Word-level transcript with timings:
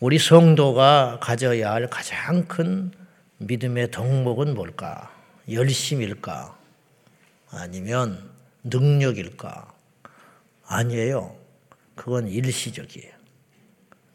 우리 0.00 0.16
성도가 0.20 1.18
가져야 1.20 1.72
할 1.72 1.90
가장 1.90 2.46
큰 2.46 2.92
믿음의 3.38 3.90
덕목은 3.90 4.54
뭘까? 4.54 5.12
열심일까? 5.50 6.56
아니면 7.50 8.30
능력일까? 8.62 9.74
아니에요. 10.66 11.36
그건 11.96 12.28
일시적이에요. 12.28 13.12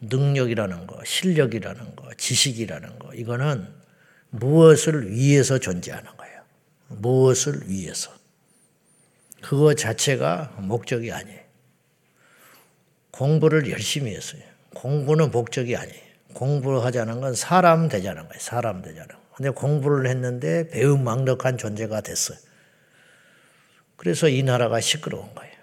능력이라는 0.00 0.86
거, 0.86 1.04
실력이라는 1.04 1.96
거, 1.96 2.14
지식이라는 2.14 2.98
거, 2.98 3.12
이거는 3.12 3.68
무엇을 4.30 5.10
위해서 5.10 5.58
존재하는 5.58 6.16
거예요. 6.16 6.42
무엇을 6.88 7.68
위해서. 7.68 8.10
그거 9.42 9.74
자체가 9.74 10.54
목적이 10.60 11.12
아니에요. 11.12 11.40
공부를 13.10 13.70
열심히 13.70 14.14
했어요. 14.14 14.53
공부는 14.74 15.30
목적이 15.30 15.76
아니에요. 15.76 16.04
공부를 16.34 16.84
하자는 16.84 17.20
건 17.20 17.34
사람 17.34 17.88
되자는 17.88 18.28
거예요. 18.28 18.40
사람 18.40 18.82
되자는 18.82 19.08
거. 19.08 19.16
근데 19.36 19.50
공부를 19.50 20.08
했는데 20.08 20.68
배은망덕한 20.68 21.58
존재가 21.58 22.00
됐어요. 22.02 22.38
그래서 23.96 24.28
이 24.28 24.42
나라가 24.42 24.80
시끄러운 24.80 25.34
거예요. 25.34 25.54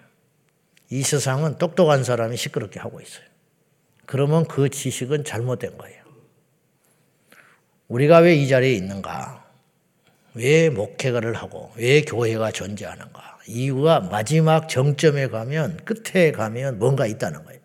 이 0.90 1.02
세상은 1.02 1.58
똑똑한 1.58 2.04
사람이 2.04 2.36
시끄럽게 2.36 2.80
하고 2.80 3.00
있어요. 3.00 3.24
그러면 4.06 4.46
그 4.46 4.68
지식은 4.68 5.24
잘못된 5.24 5.78
거예요. 5.78 6.02
우리가 7.88 8.18
왜 8.18 8.36
이 8.36 8.48
자리에 8.48 8.72
있는가? 8.72 9.44
왜 10.34 10.70
목회가를 10.70 11.34
하고 11.34 11.70
왜 11.76 12.02
교회가 12.02 12.50
존재하는가? 12.52 13.38
이유가 13.46 14.00
마지막 14.00 14.68
정점에 14.68 15.28
가면 15.28 15.80
끝에 15.84 16.32
가면 16.32 16.78
뭔가 16.78 17.06
있다는 17.06 17.44
거예요. 17.44 17.60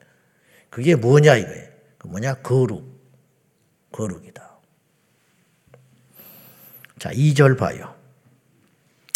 그게 0.69 0.95
뭐냐 0.95 1.35
이거예요. 1.35 1.67
그 1.97 2.07
뭐냐 2.07 2.35
거룩. 2.35 2.97
거룩이다. 3.91 4.57
자, 6.99 7.09
2절 7.11 7.57
봐요. 7.57 7.95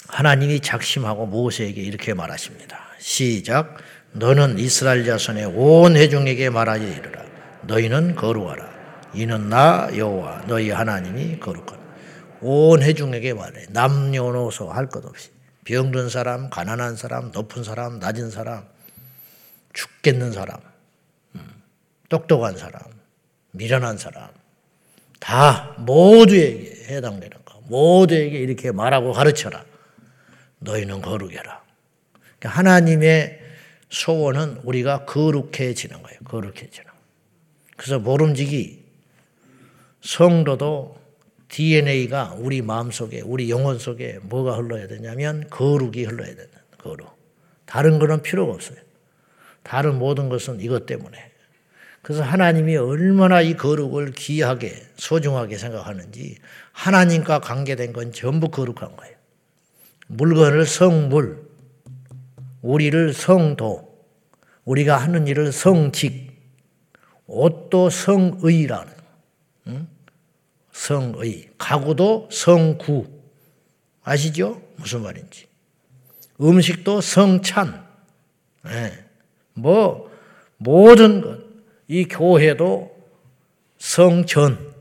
하나님이 0.07 0.59
작심하고 0.59 1.25
모세에게 1.25 1.81
이렇게 1.81 2.13
말하십니다. 2.13 2.79
시작. 2.99 3.77
너는 4.13 4.59
이스라엘 4.59 5.05
자손의 5.05 5.45
온 5.45 5.95
회중에게 5.95 6.49
말하여 6.49 6.85
이르라. 6.85 7.23
너희는 7.63 8.15
거룩하라. 8.15 8.69
이는 9.13 9.49
나 9.49 9.89
여호와 9.95 10.45
너희 10.47 10.69
하나님이 10.69 11.39
거룩하다. 11.39 11.81
온 12.41 12.81
회중에게 12.81 13.33
말해. 13.33 13.65
남녀노소 13.69 14.71
할 14.71 14.87
것 14.87 15.05
없이. 15.05 15.29
병든 15.63 16.09
사람, 16.09 16.49
가난한 16.49 16.95
사람, 16.95 17.31
높은 17.31 17.63
사람, 17.63 17.99
낮은 17.99 18.31
사람, 18.31 18.65
죽겠는 19.73 20.31
사람, 20.31 20.57
음, 20.57 20.70
똑똑한 22.11 22.57
사람, 22.57 22.81
미련한 23.51 23.97
사람, 23.97 24.29
다 25.21 25.73
모두에게 25.77 26.93
해당되는 26.93 27.37
거. 27.45 27.61
모두에게 27.69 28.37
이렇게 28.37 28.73
말하고 28.73 29.13
가르쳐라. 29.13 29.63
너희는 30.59 31.01
거룩해라. 31.01 31.63
그러니까 32.37 32.49
하나님의 32.49 33.39
소원은 33.89 34.59
우리가 34.63 35.05
거룩해지는 35.05 36.03
거예요. 36.03 36.19
거룩해지는. 36.25 36.91
그래서 37.77 37.97
모름지기 37.97 38.83
성도도 40.01 40.99
DNA가 41.47 42.35
우리 42.37 42.61
마음 42.61 42.91
속에, 42.91 43.21
우리 43.21 43.49
영혼 43.49 43.79
속에 43.79 44.19
뭐가 44.23 44.57
흘러야 44.57 44.87
되냐면 44.87 45.47
거룩이 45.49 46.03
흘러야 46.03 46.35
된다. 46.35 46.59
거룩. 46.77 47.07
다른 47.65 47.99
거는 47.99 48.21
필요가 48.21 48.51
없어요. 48.51 48.79
다른 49.63 49.97
모든 49.97 50.27
것은 50.27 50.59
이것 50.59 50.85
때문에. 50.85 51.30
그래서 52.01 52.23
하나님이 52.23 52.77
얼마나 52.77 53.41
이 53.41 53.55
거룩을 53.55 54.11
귀하게, 54.13 54.75
소중하게 54.97 55.57
생각하는지 55.57 56.37
하나님과 56.71 57.39
관계된 57.39 57.93
건 57.93 58.11
전부 58.11 58.49
거룩한 58.49 58.95
거예요. 58.95 59.15
물건을 60.07 60.65
성물, 60.65 61.47
우리를 62.61 63.13
성도, 63.13 63.91
우리가 64.65 64.97
하는 64.97 65.27
일을 65.27 65.51
성직, 65.51 66.31
옷도 67.27 67.89
성의라는, 67.89 68.93
응? 69.67 69.87
성의, 70.71 71.49
가구도 71.57 72.29
성구. 72.31 73.07
아시죠? 74.03 74.61
무슨 74.77 75.03
말인지. 75.03 75.45
음식도 76.41 77.01
성찬. 77.01 77.85
네. 78.63 79.05
뭐, 79.53 80.11
모든 80.57 81.21
것. 81.21 81.40
이 81.91 82.05
교회도 82.07 82.89
성전. 83.77 84.71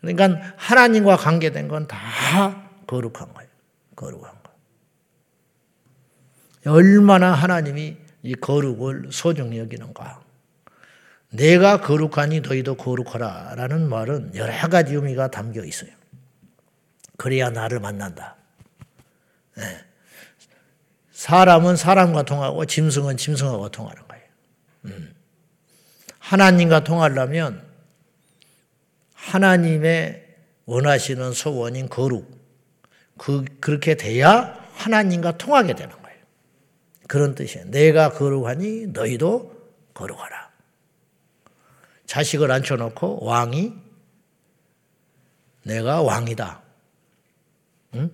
그러니까 0.00 0.54
하나님과 0.56 1.16
관계된 1.16 1.68
건 1.68 1.86
다 1.86 2.68
거룩한 2.88 3.32
거예요. 3.32 3.48
거룩한 3.94 4.32
거. 4.42 4.50
얼마나 6.72 7.32
하나님이 7.32 7.96
이 8.24 8.34
거룩을 8.34 9.10
소중히 9.12 9.58
여기는가. 9.58 10.20
내가 11.30 11.80
거룩하니 11.80 12.40
너희도 12.40 12.74
거룩하라 12.76 13.54
라는 13.54 13.88
말은 13.88 14.34
여러 14.34 14.52
가지 14.68 14.94
의미가 14.94 15.30
담겨 15.30 15.64
있어요. 15.64 15.90
그래야 17.16 17.50
나를 17.50 17.78
만난다. 17.78 18.34
네. 19.56 19.62
사람은 21.12 21.76
사람과 21.76 22.22
통하고 22.24 22.66
짐승은 22.66 23.16
짐승하고 23.16 23.68
통하는 23.70 24.02
거예요. 24.08 24.24
음. 24.86 25.15
하나님과 26.26 26.82
통하려면 26.82 27.64
하나님의 29.14 30.24
원하시는 30.64 31.32
소원인 31.32 31.88
거룩, 31.88 32.28
그, 33.16 33.44
그렇게 33.60 33.94
돼야 33.94 34.58
하나님과 34.72 35.38
통하게 35.38 35.74
되는 35.74 35.90
거예요. 36.02 36.18
그런 37.06 37.36
뜻이에요. 37.36 37.66
내가 37.70 38.10
거룩하니 38.10 38.88
너희도 38.88 39.54
거룩하라. 39.94 40.50
자식을 42.06 42.50
앉혀놓고 42.50 43.24
왕이 43.24 43.72
내가 45.62 46.02
왕이다. 46.02 46.62
응? 47.94 48.10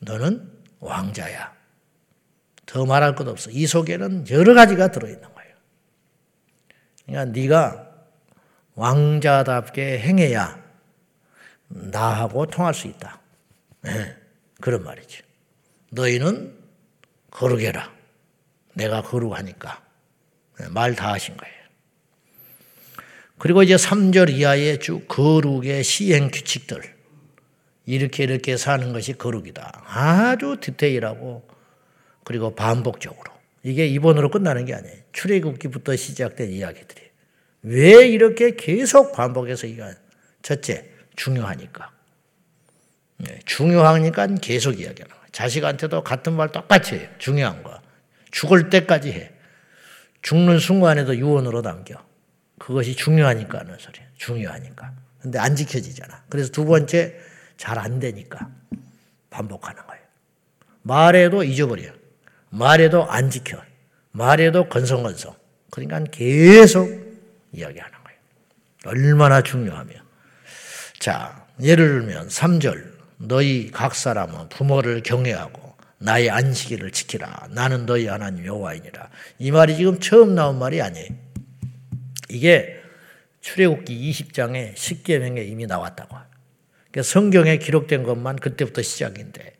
너는 0.00 0.52
왕자야. 0.80 1.56
더 2.66 2.84
말할 2.84 3.14
것 3.14 3.26
없어. 3.28 3.50
이 3.50 3.66
속에는 3.66 4.28
여러 4.30 4.52
가지가 4.52 4.90
들어있는 4.90 5.22
거예요. 5.22 5.35
그러니까 7.06 7.24
네가 7.32 7.90
왕자답게 8.74 10.00
행해야 10.00 10.62
나하고 11.68 12.46
통할 12.46 12.74
수 12.74 12.86
있다. 12.88 13.20
네, 13.82 14.16
그런 14.60 14.84
말이죠. 14.84 15.24
너희는 15.90 16.54
거룩해라. 17.30 17.92
내가 18.74 19.02
거룩하니까. 19.02 19.82
네, 20.58 20.68
말다 20.68 21.12
하신 21.12 21.36
거예요. 21.36 21.54
그리고 23.38 23.62
이제 23.62 23.76
3절 23.76 24.30
이하의 24.30 24.80
쭉 24.80 25.06
거룩의 25.08 25.84
시행 25.84 26.30
규칙들. 26.30 26.96
이렇게 27.84 28.24
이렇게 28.24 28.56
사는 28.56 28.92
것이 28.92 29.12
거룩이다. 29.12 29.84
아주 29.86 30.56
디테일하고 30.60 31.48
그리고 32.24 32.54
반복적으로. 32.54 33.35
이게 33.66 33.84
이번으로 33.88 34.30
끝나는 34.30 34.64
게 34.64 34.74
아니에요. 34.74 34.94
출애굽기부터 35.12 35.96
시작된 35.96 36.50
이야기들이. 36.50 37.02
왜 37.62 38.06
이렇게 38.06 38.54
계속 38.54 39.10
반복해서 39.10 39.66
이거 39.66 39.92
첫째 40.40 40.88
중요하니까. 41.16 41.90
네, 43.16 43.40
중요하니까 43.44 44.28
계속 44.40 44.78
이야기하는 44.78 45.08
거예요. 45.08 45.26
자식한테도 45.32 46.04
같은 46.04 46.34
말 46.34 46.52
똑같이 46.52 46.94
해요. 46.94 47.08
중요한 47.18 47.64
거. 47.64 47.82
죽을 48.30 48.70
때까지 48.70 49.10
해. 49.10 49.32
죽는 50.22 50.60
순간에도 50.60 51.16
유언으로 51.16 51.62
남겨. 51.62 51.96
그것이 52.60 52.94
중요하니까 52.94 53.58
하는 53.58 53.76
소리예요. 53.78 54.08
중요하니까. 54.16 54.94
근데 55.20 55.40
안 55.40 55.56
지켜지잖아. 55.56 56.22
그래서 56.28 56.52
두 56.52 56.64
번째 56.66 57.18
잘 57.56 57.78
안 57.78 57.98
되니까 57.98 58.48
반복하는 59.28 59.84
거예요. 59.88 60.04
말해도 60.82 61.42
잊어버려. 61.42 61.90
말해도 62.50 63.04
안 63.10 63.28
지켜. 63.28 63.60
말해도 64.16 64.68
건성건성. 64.68 65.34
그러니까 65.70 66.02
계속 66.10 66.88
이야기하는 67.52 67.92
거예요. 68.04 68.18
얼마나 68.86 69.42
중요하며. 69.42 69.92
자, 70.98 71.46
예를 71.62 72.00
들면 72.00 72.28
3절. 72.28 72.96
너희 73.18 73.70
각 73.70 73.94
사람은 73.94 74.50
부모를 74.50 75.02
경외하고 75.02 75.74
나의 75.98 76.30
안식일을 76.30 76.90
지키라. 76.90 77.48
나는 77.50 77.86
너희 77.86 78.06
하나님 78.06 78.44
여호와이니라. 78.44 79.08
이 79.38 79.50
말이 79.50 79.76
지금 79.76 80.00
처음 80.00 80.34
나온 80.34 80.58
말이 80.58 80.80
아니에요. 80.82 81.08
이게 82.28 82.80
출애굽기 83.40 84.10
20장에 84.10 84.74
10계명에 84.74 85.46
이미 85.48 85.66
나왔다고. 85.66 86.16
그러니까 86.90 87.02
성경에 87.02 87.58
기록된 87.58 88.02
것만 88.02 88.36
그때부터 88.36 88.82
시작인데 88.82 89.56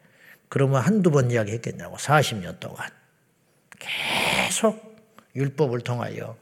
그러면 0.48 0.82
한두 0.82 1.10
번 1.10 1.30
이야기했겠냐고 1.30 1.96
40년 1.96 2.60
동안 2.60 2.88
율법을 5.34 5.80
통하여 5.80 6.36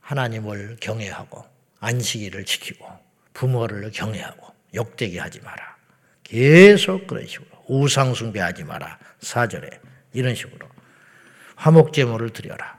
하나님을 0.00 0.76
경외하고 0.80 1.44
안식일을 1.80 2.44
지키고 2.44 2.86
부모를 3.32 3.90
경외하고 3.90 4.46
욕되게 4.74 5.18
하지 5.18 5.40
마라. 5.40 5.76
계속 6.22 7.06
그런 7.06 7.26
식으로 7.26 7.48
우상 7.66 8.14
숭배하지 8.14 8.64
마라. 8.64 8.98
사절에 9.20 9.68
이런 10.12 10.34
식으로 10.34 10.68
화목 11.56 11.92
제물을 11.92 12.30
드려라. 12.30 12.78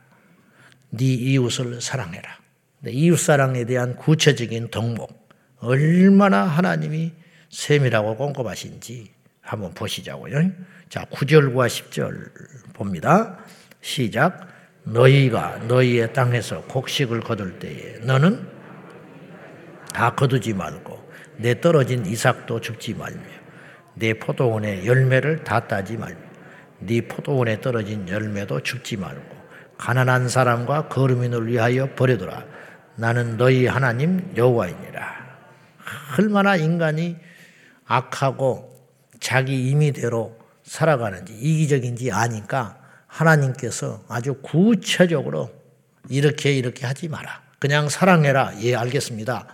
네 0.89 1.06
이웃을 1.06 1.81
사랑해라. 1.81 2.39
이웃 2.88 3.18
사랑에 3.18 3.65
대한 3.65 3.95
구체적인 3.95 4.71
덕목 4.71 5.30
얼마나 5.59 6.44
하나님이 6.44 7.13
세밀하고 7.50 8.18
꼼꼼하신지 8.18 9.12
한번 9.42 9.74
보시자고요. 9.74 10.51
자, 10.89 11.06
9절과 11.06 11.68
10절 11.68 12.74
봅니다. 12.74 13.38
시작. 13.81 14.48
너희가 14.83 15.57
너희의 15.68 16.13
땅에서 16.13 16.62
곡식을 16.63 17.19
거둘 17.19 17.60
때에 17.60 18.00
너는 18.01 18.48
다 19.94 20.16
거두지 20.16 20.54
말고 20.54 21.00
내 21.38 21.60
떨어진 21.62 22.06
이삭도 22.06 22.62
줍지 22.62 22.95
말며 22.95 23.22
내 23.94 24.13
포도원의 24.13 24.88
열매를 24.88 25.44
다 25.44 25.68
따지 25.68 25.98
말며 25.98 26.18
네 26.80 27.01
포도원에 27.01 27.62
떨어진 27.62 28.07
열매도 28.07 28.62
줍지 28.62 28.98
말고 28.98 29.42
가난한 29.78 30.30
사람과 30.30 30.88
거르민을 30.88 31.48
위하여 31.48 31.94
버려두라 31.94 32.44
나는 32.95 33.38
너희 33.38 33.68
하나님 33.68 34.31
여호와이니라 34.36 35.22
얼마나 36.18 36.56
인간이 36.56 37.18
악하고 37.86 38.72
자기 39.19 39.69
임의대로 39.69 40.38
살아가는지 40.63 41.33
이기적인지 41.33 42.12
아니까 42.12 42.81
하나님께서 43.11 44.03
아주 44.07 44.35
구체적으로 44.41 45.51
이렇게 46.09 46.53
이렇게 46.53 46.85
하지 46.85 47.09
마라. 47.09 47.41
그냥 47.59 47.89
사랑해라. 47.89 48.53
예, 48.61 48.75
알겠습니다. 48.75 49.47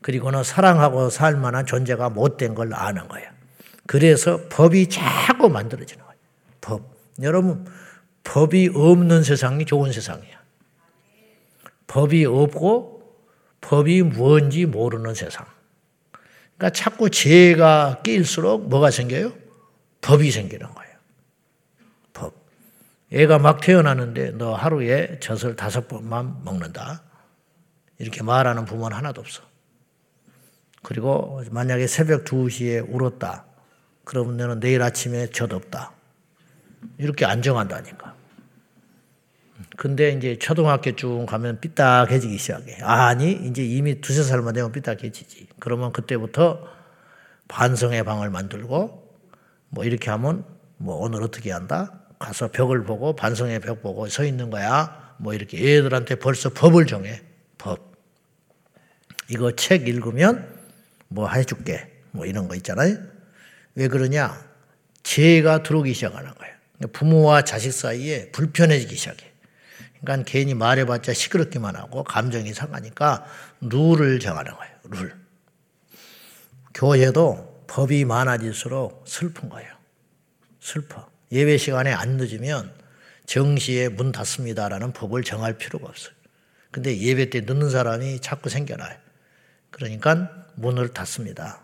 그리고는 0.00 0.42
사랑하고 0.42 1.10
살 1.10 1.36
만한 1.36 1.66
존재가 1.66 2.10
못된 2.10 2.54
걸 2.54 2.74
아는 2.74 3.06
거예요. 3.08 3.30
그래서 3.86 4.40
법이 4.48 4.88
자꾸 4.88 5.48
만들어지는 5.48 6.04
거예요. 6.04 6.18
법. 6.60 6.94
여러분, 7.22 7.66
법이 8.24 8.70
없는 8.74 9.22
세상이 9.22 9.66
좋은 9.66 9.92
세상이야. 9.92 10.42
법이 11.86 12.24
없고 12.24 12.94
법이 13.60 14.02
뭔지 14.02 14.66
모르는 14.66 15.14
세상. 15.14 15.46
그러니까 16.56 16.70
자꾸 16.70 17.10
죄가 17.10 18.00
끼일수록 18.02 18.68
뭐가 18.68 18.90
생겨요? 18.90 19.32
법이 20.00 20.30
생기는 20.30 20.66
거예요. 20.66 20.93
법. 23.14 23.20
애가 23.20 23.38
막 23.38 23.60
태어나는데 23.60 24.32
너 24.32 24.54
하루에 24.54 25.18
젖을 25.20 25.54
다섯 25.56 25.86
번만 25.86 26.42
먹는다. 26.44 27.02
이렇게 27.98 28.22
말하는 28.22 28.64
부모는 28.64 28.96
하나도 28.96 29.20
없어. 29.20 29.42
그리고 30.82 31.40
만약에 31.50 31.86
새벽 31.86 32.24
2시에 32.24 32.84
울었다. 32.88 33.46
그러면 34.04 34.36
너는 34.36 34.60
내일 34.60 34.82
아침에 34.82 35.28
젖 35.28 35.52
없다. 35.52 35.92
이렇게 36.98 37.24
안정한다니까. 37.24 38.14
근데 39.76 40.10
이제 40.10 40.38
초등학교 40.38 40.94
쭉 40.94 41.24
가면 41.26 41.60
삐딱해지기 41.60 42.36
시작해. 42.36 42.76
아니, 42.82 43.32
이제 43.32 43.64
이미 43.64 44.00
두세 44.00 44.22
살만 44.22 44.52
되면 44.52 44.72
삐딱해지지. 44.72 45.48
그러면 45.58 45.92
그때부터 45.92 46.60
반성의 47.48 48.04
방을 48.04 48.30
만들고 48.30 49.16
뭐 49.70 49.84
이렇게 49.84 50.10
하면 50.10 50.44
뭐 50.76 50.96
오늘 50.96 51.22
어떻게 51.22 51.50
한다? 51.50 52.03
가서 52.24 52.48
벽을 52.48 52.84
보고 52.84 53.14
반성의 53.14 53.60
벽 53.60 53.82
보고 53.82 54.08
서 54.08 54.24
있는 54.24 54.48
거야. 54.48 55.14
뭐 55.18 55.34
이렇게 55.34 55.58
애들한테 55.58 56.14
벌써 56.14 56.48
법을 56.48 56.86
정해. 56.86 57.20
법. 57.58 57.92
이거 59.28 59.54
책 59.54 59.86
읽으면 59.86 60.48
뭐 61.08 61.28
해줄게. 61.28 61.90
뭐 62.12 62.24
이런 62.24 62.48
거 62.48 62.54
있잖아요. 62.54 62.96
왜 63.74 63.88
그러냐? 63.88 64.42
죄가 65.02 65.62
들어오기 65.62 65.92
시작하는 65.92 66.32
거예요. 66.34 66.54
부모와 66.92 67.42
자식 67.42 67.72
사이에 67.72 68.30
불편해지기 68.32 68.96
시작해. 68.96 69.30
그러니까 70.00 70.24
괜히 70.30 70.54
말해봤자 70.54 71.12
시끄럽기만 71.12 71.76
하고 71.76 72.04
감정이 72.04 72.54
상하니까 72.54 73.26
룰을 73.60 74.18
정하는 74.18 74.52
거예요. 74.52 74.74
룰. 74.84 75.14
교회도 76.72 77.66
법이 77.66 78.06
많아질수록 78.06 79.04
슬픈 79.06 79.50
거예요. 79.50 79.70
슬퍼. 80.60 81.13
예배 81.34 81.58
시간에 81.58 81.92
안 81.92 82.16
늦으면 82.16 82.72
정시에 83.26 83.88
문 83.88 84.12
닫습니다라는 84.12 84.92
법을 84.92 85.24
정할 85.24 85.58
필요가 85.58 85.88
없어요. 85.88 86.14
근데 86.70 86.96
예배 86.96 87.30
때 87.30 87.40
늦는 87.40 87.70
사람이 87.70 88.20
자꾸 88.20 88.48
생겨나요. 88.48 88.96
그러니까 89.70 90.30
문을 90.54 90.88
닫습니다. 90.90 91.60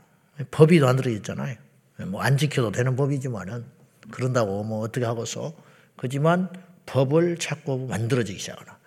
법이 0.50 0.80
만들어졌잖아요. 0.80 1.56
뭐 2.08 2.20
안 2.22 2.36
지켜도 2.36 2.72
되는 2.72 2.96
법이지만은 2.96 3.64
그런다고 4.10 4.64
뭐 4.64 4.80
어떻게 4.80 5.06
하고서 5.06 5.54
그지만 5.96 6.48
법을 6.86 7.36
자꾸 7.38 7.86
만들어지기 7.88 8.40
시작하나. 8.40 8.78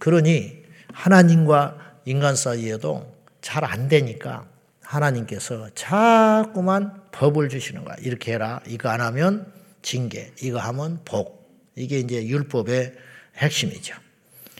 그러니 0.00 0.64
하나님과 0.92 1.94
인간 2.04 2.36
사이에도 2.36 3.14
잘 3.40 3.64
안 3.64 3.88
되니까 3.88 4.46
하나님께서 4.82 5.70
자꾸만 5.74 7.00
법을 7.12 7.48
주시는 7.48 7.84
거야. 7.84 7.96
이렇게 8.00 8.32
해라. 8.32 8.60
이거 8.66 8.90
안 8.90 9.00
하면 9.00 9.53
징계. 9.84 10.32
이거 10.42 10.58
하면 10.58 10.98
복. 11.04 11.44
이게 11.76 11.98
이제 11.98 12.26
율법의 12.26 12.94
핵심이죠. 13.36 13.94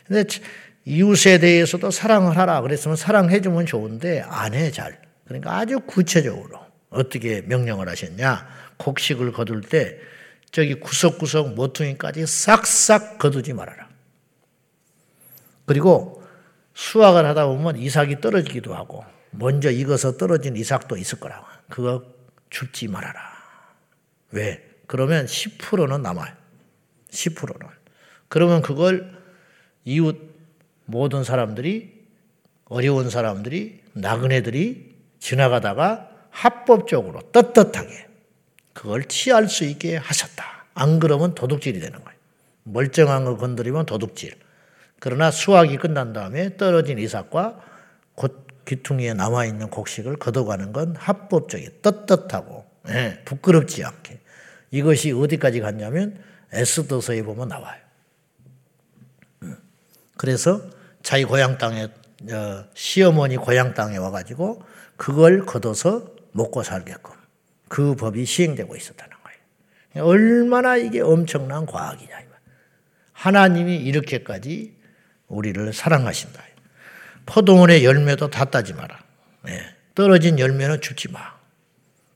근데 0.06 0.24
이웃에 0.84 1.38
대해서도 1.38 1.90
사랑을 1.90 2.36
하라. 2.36 2.60
그랬으면 2.60 2.96
사랑해주면 2.96 3.66
좋은데 3.66 4.20
안 4.20 4.54
해, 4.54 4.70
잘. 4.70 5.00
그러니까 5.24 5.56
아주 5.56 5.80
구체적으로 5.80 6.60
어떻게 6.90 7.40
명령을 7.40 7.88
하셨냐. 7.88 8.46
곡식을 8.76 9.32
거둘 9.32 9.62
때 9.62 9.98
저기 10.50 10.74
구석구석 10.74 11.54
모퉁이까지 11.54 12.26
싹싹 12.26 13.18
거두지 13.18 13.54
말아라. 13.54 13.88
그리고 15.64 16.22
수확을 16.74 17.24
하다 17.24 17.46
보면 17.46 17.78
이삭이 17.78 18.20
떨어지기도 18.20 18.74
하고 18.74 19.04
먼저 19.30 19.70
익어서 19.70 20.16
떨어진 20.16 20.54
이삭도 20.54 20.98
있을 20.98 21.18
거라고. 21.18 21.46
그거 21.70 22.04
줍지 22.50 22.88
말아라. 22.88 23.20
왜? 24.32 24.73
그러면 24.86 25.26
10%는 25.26 26.02
남아요. 26.02 26.32
10%는. 27.10 27.68
그러면 28.28 28.62
그걸 28.62 29.16
이웃 29.84 30.34
모든 30.86 31.24
사람들이 31.24 31.92
어려운 32.66 33.10
사람들이 33.10 33.80
나그네들이 33.92 34.94
지나가다가 35.18 36.10
합법적으로 36.30 37.20
떳떳하게 37.32 38.08
그걸 38.72 39.04
취할 39.04 39.48
수 39.48 39.64
있게 39.64 39.96
하셨다. 39.96 40.66
안 40.74 40.98
그러면 40.98 41.34
도둑질이 41.34 41.78
되는 41.78 42.02
거예요. 42.02 42.18
멀쩡한 42.64 43.24
거 43.24 43.36
건드리면 43.36 43.86
도둑질. 43.86 44.34
그러나 44.98 45.30
수확이 45.30 45.76
끝난 45.76 46.12
다음에 46.12 46.56
떨어진 46.56 46.98
이삭과 46.98 47.60
곧 48.14 48.46
귀퉁이에 48.66 49.14
남아있는 49.14 49.70
곡식을 49.70 50.16
걷어가는 50.16 50.72
건 50.72 50.96
합법적이 50.96 51.82
떳떳하고 51.82 52.64
예, 52.88 53.20
부끄럽지 53.24 53.84
않게 53.84 54.20
이것이 54.74 55.12
어디까지 55.12 55.60
갔냐면 55.60 56.18
에스더서에 56.52 57.22
보면 57.22 57.46
나와요. 57.48 57.80
음. 59.42 59.56
그래서 60.16 60.60
자기 61.02 61.24
고향 61.24 61.58
땅에 61.58 61.84
어, 61.84 62.64
시어머니 62.74 63.36
고향 63.36 63.74
땅에 63.74 63.96
와가지고 63.98 64.62
그걸 64.96 65.46
걷어서 65.46 66.12
먹고 66.32 66.64
살게끔 66.64 67.12
그 67.68 67.94
법이 67.94 68.24
시행되고 68.24 68.74
있었다는 68.74 69.16
거예요. 69.22 70.08
얼마나 70.08 70.76
이게 70.76 71.00
엄청난 71.00 71.66
과학이냐. 71.66 72.24
하나님이 73.12 73.76
이렇게까지 73.76 74.76
우리를 75.28 75.72
사랑하신다. 75.72 76.42
포도원의 77.26 77.84
열매도 77.84 78.28
다 78.28 78.44
따지 78.44 78.74
마라. 78.74 79.02
네. 79.44 79.60
떨어진 79.94 80.38
열매는 80.38 80.80
주지 80.80 81.10
마. 81.10 81.33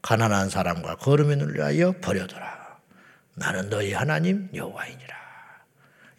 가난한 0.03 0.51
사람과 0.51 0.97
거름을 0.97 1.55
위하여 1.55 1.93
버려둬라. 2.01 2.79
나는 3.35 3.69
너희 3.71 3.93
하나님 3.93 4.49
여호와이니라. 4.55 5.17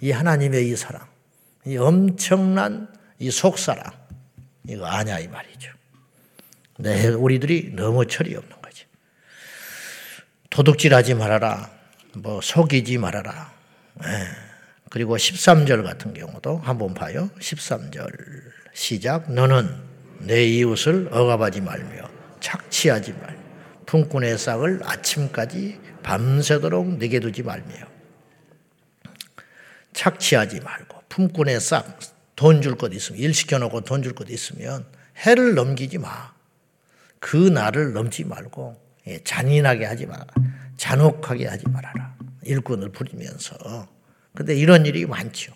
이 0.02 0.12
하나님의 0.12 0.70
이 0.70 0.76
사랑, 0.76 1.06
이 1.66 1.78
엄청난 1.78 2.88
이 3.20 3.30
속사랑, 3.30 3.84
이거 4.68 4.86
아냐 4.86 5.20
이 5.20 5.28
말이죠. 5.28 5.72
네, 6.78 7.08
우리들이 7.08 7.74
너무 7.76 8.08
철이 8.08 8.36
없는 8.36 8.60
도둑질하지 10.50 11.14
말아라. 11.14 11.70
뭐 12.16 12.42
속이지 12.42 12.98
말아라. 12.98 13.54
네. 14.02 14.08
그리고 14.90 15.16
13절 15.16 15.84
같은 15.84 16.14
경우도 16.14 16.58
한번 16.58 16.94
봐요. 16.94 17.30
13절 17.40 18.12
시작. 18.74 19.32
너는 19.32 19.74
내 20.20 20.44
이웃을 20.44 21.10
억압하지 21.12 21.62
말며 21.62 22.10
착취하지 22.40 23.14
말며 23.14 23.39
품꾼의 23.90 24.38
싹을 24.38 24.82
아침까지 24.84 25.80
밤새도록 26.04 27.00
내게 27.00 27.20
두지 27.20 27.42
말며 27.42 27.74
착취하지 29.94 30.60
말고 30.60 31.02
품꾼의 31.10 31.60
싹 31.60 31.98
돈 32.36 32.62
줄 32.62 32.78
것 32.78 32.94
있으면, 32.94 33.20
일 33.20 33.34
시켜놓고 33.34 33.82
돈 33.82 34.04
줄 34.04 34.14
것 34.14 34.30
있으면 34.30 34.86
해를 35.26 35.56
넘기지 35.56 35.98
마. 35.98 36.34
그 37.20 37.36
날을 37.36 37.94
넘지 37.94 38.26
말고 38.26 38.80
예, 39.08 39.24
잔인하게 39.24 39.86
하지 39.86 40.06
마라. 40.06 40.26
잔혹하게 40.78 41.48
하지 41.48 41.68
말아라. 41.68 42.16
일꾼을 42.44 42.92
부리면서. 42.92 43.90
근데 44.36 44.56
이런 44.56 44.86
일이 44.86 45.08
많죠. 45.08 45.52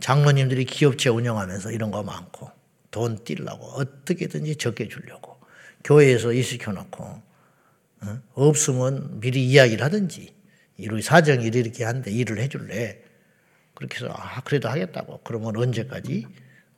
장로님들이 0.00 0.64
기업체 0.64 1.08
운영하면서 1.08 1.70
이런 1.70 1.92
거 1.92 2.02
많고 2.02 2.50
돈 2.90 3.22
띠려고 3.24 3.64
어떻게든지 3.66 4.56
적게 4.56 4.88
주려고 4.88 5.38
교회에서 5.84 6.32
일시켜놓고 6.32 7.04
어? 7.04 7.27
없으면 8.34 9.20
미리 9.20 9.46
이야기를 9.46 9.84
하든지 9.84 10.34
이로 10.76 11.00
사정이 11.00 11.46
이렇게 11.46 11.84
한데 11.84 12.10
일을 12.10 12.38
해줄래? 12.38 13.02
그렇게 13.74 13.96
해서 13.96 14.12
아 14.12 14.40
그래도 14.42 14.68
하겠다고. 14.68 15.20
그러면 15.24 15.56
언제까지 15.56 16.26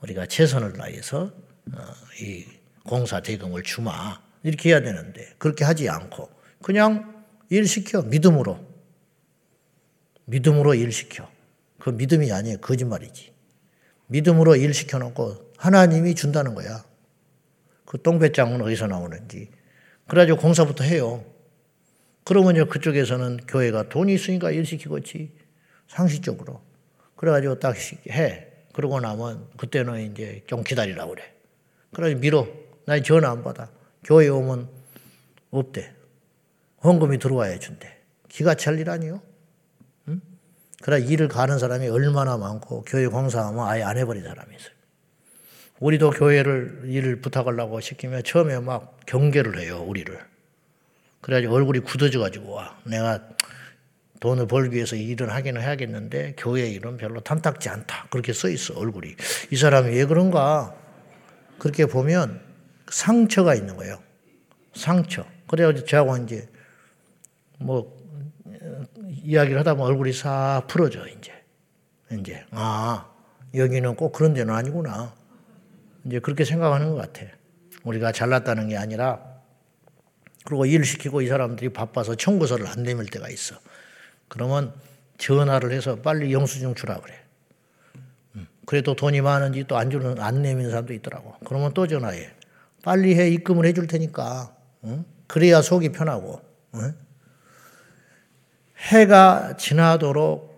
우리가 0.02 0.26
최선을 0.26 0.74
다해서 0.74 1.32
어, 1.72 1.78
이 2.20 2.46
공사 2.84 3.20
대금을 3.20 3.62
주마. 3.62 4.20
이렇게 4.42 4.70
해야 4.70 4.80
되는데 4.80 5.34
그렇게 5.38 5.64
하지 5.64 5.88
않고 5.88 6.30
그냥 6.62 7.24
일 7.50 7.66
시켜. 7.66 8.02
믿음으로. 8.02 8.58
믿음으로 10.26 10.74
일 10.74 10.92
시켜. 10.92 11.30
그 11.78 11.90
믿음이 11.90 12.32
아니에요. 12.32 12.58
거짓말이지. 12.58 13.32
믿음으로 14.06 14.56
일 14.56 14.74
시켜놓고 14.74 15.52
하나님이 15.56 16.14
준다는 16.14 16.54
거야. 16.54 16.84
그 17.84 18.00
똥배짱은 18.00 18.60
어디서 18.62 18.86
나오는지 18.86 19.50
그래가지고 20.10 20.38
공사부터 20.38 20.82
해요 20.84 21.24
그러면 22.24 22.56
이제 22.56 22.64
그쪽에서는 22.64 23.38
교회가 23.46 23.88
돈이 23.88 24.12
있으니까 24.14 24.50
일 24.50 24.66
시키겠지 24.66 25.30
상식적으로 25.86 26.60
그래가지고 27.16 27.58
딱 27.58 27.76
해. 28.10 28.46
그러고 28.72 28.98
나면 28.98 29.46
그때는 29.56 30.10
이제 30.10 30.42
좀 30.46 30.64
기다리라고 30.64 31.14
그래. 31.14 31.34
그래 31.92 32.14
밀어. 32.14 32.48
나 32.86 33.00
전화 33.02 33.30
안 33.30 33.42
받아. 33.42 33.68
교회 34.02 34.28
오면 34.28 34.68
없대. 35.50 35.92
헌금이 36.82 37.18
들어와야 37.18 37.58
준대. 37.58 37.98
기가 38.28 38.54
찰일 38.54 38.88
아니요? 38.88 39.20
응? 40.08 40.20
그래 40.82 41.00
일을 41.00 41.28
가는 41.28 41.58
사람이 41.58 41.88
얼마나 41.88 42.38
많고 42.38 42.84
교회 42.84 43.06
공사하면 43.06 43.66
아예 43.66 43.82
안 43.82 43.98
해버린 43.98 44.22
사람이 44.24 44.56
있어요. 44.56 44.79
우리도 45.80 46.10
교회를 46.10 46.82
일을 46.84 47.20
부탁하려고 47.20 47.80
시키면 47.80 48.22
처음에 48.22 48.60
막 48.60 48.98
경계를 49.06 49.58
해요, 49.58 49.82
우리를. 49.86 50.16
그래가지고 51.22 51.54
얼굴이 51.54 51.80
굳어져 51.80 52.20
가지고 52.20 52.52
와. 52.52 52.78
내가 52.84 53.28
돈을 54.20 54.46
벌기 54.46 54.76
위해서 54.76 54.94
일을 54.96 55.32
하기는 55.32 55.60
해야겠는데 55.60 56.34
교회 56.36 56.68
일은 56.68 56.98
별로 56.98 57.20
탐탁지 57.20 57.70
않다. 57.70 58.08
그렇게 58.10 58.34
써 58.34 58.50
있어, 58.50 58.74
얼굴이. 58.78 59.16
이 59.50 59.56
사람이 59.56 59.96
왜 59.96 60.04
그런가? 60.04 60.74
그렇게 61.58 61.86
보면 61.86 62.40
상처가 62.90 63.54
있는 63.54 63.76
거예요. 63.76 63.98
상처. 64.74 65.24
그래가지고 65.46 65.86
저하고 65.86 66.16
이제 66.18 66.46
뭐 67.58 67.98
이야기를 69.08 69.58
하다 69.60 69.74
보면 69.74 69.88
얼굴이 69.88 70.12
싹 70.12 70.64
풀어져, 70.68 71.06
이제. 71.08 71.32
이제. 72.12 72.44
아, 72.50 73.10
여기는 73.54 73.96
꼭 73.96 74.12
그런 74.12 74.34
데는 74.34 74.54
아니구나. 74.54 75.14
이제 76.04 76.18
그렇게 76.18 76.44
생각하는 76.44 76.90
것 76.90 76.96
같아. 76.96 77.26
우리가 77.84 78.12
잘났다는 78.12 78.68
게 78.68 78.76
아니라 78.76 79.20
그리고 80.44 80.66
일 80.66 80.84
시키고 80.84 81.22
이 81.22 81.26
사람들이 81.28 81.70
바빠서 81.70 82.14
청구서를 82.14 82.66
안 82.66 82.82
내밀 82.82 83.06
때가 83.06 83.28
있어. 83.28 83.56
그러면 84.28 84.72
전화를 85.18 85.72
해서 85.72 85.96
빨리 85.96 86.32
영수증 86.32 86.74
주라 86.74 87.00
그래. 87.00 87.14
음, 88.36 88.46
그래도 88.66 88.94
돈이 88.94 89.20
많은지 89.20 89.64
또 89.64 89.76
안 89.76 89.90
주는 89.90 90.18
안 90.20 90.42
내미는 90.42 90.70
사람도 90.70 90.92
있더라고. 90.94 91.34
그러면 91.44 91.74
또 91.74 91.86
전화해. 91.86 92.30
빨리 92.82 93.14
해 93.16 93.28
입금을 93.30 93.66
해줄 93.66 93.86
테니까. 93.86 94.54
응? 94.84 95.04
그래야 95.26 95.60
속이 95.60 95.90
편하고. 95.90 96.40
응? 96.74 96.94
해가 98.78 99.56
지나도록 99.58 100.49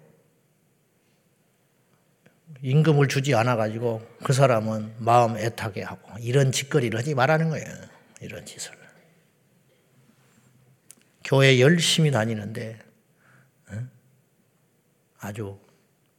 임금을 2.63 3.09
주지 3.09 3.35
않아 3.35 3.57
가지고 3.57 4.01
그 4.23 4.33
사람은 4.33 4.95
마음 4.99 5.37
애타게 5.37 5.83
하고 5.83 6.09
이런 6.21 6.53
짓거리를 6.53 6.97
하지 6.97 7.15
말라는 7.15 7.51
거예요. 7.51 7.67
이런 8.21 8.47
짓을. 8.47 8.73
교회 11.25 11.61
열심히 11.61 12.11
다니는데 12.11 12.79
아주 15.19 15.59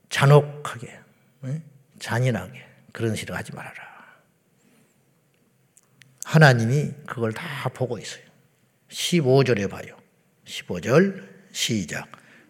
잔혹하게, 0.10 1.00
잔인하게 2.00 2.66
그런 2.92 3.16
식으로 3.16 3.36
하지 3.36 3.54
말아라. 3.54 3.76
하나님이 6.24 6.92
그걸 7.06 7.34
다 7.34 7.70
보고 7.70 7.98
있어요. 7.98 8.24
15절에 8.90 9.70
봐요. 9.70 9.98
15절 10.46 11.22
시작. 11.52 12.08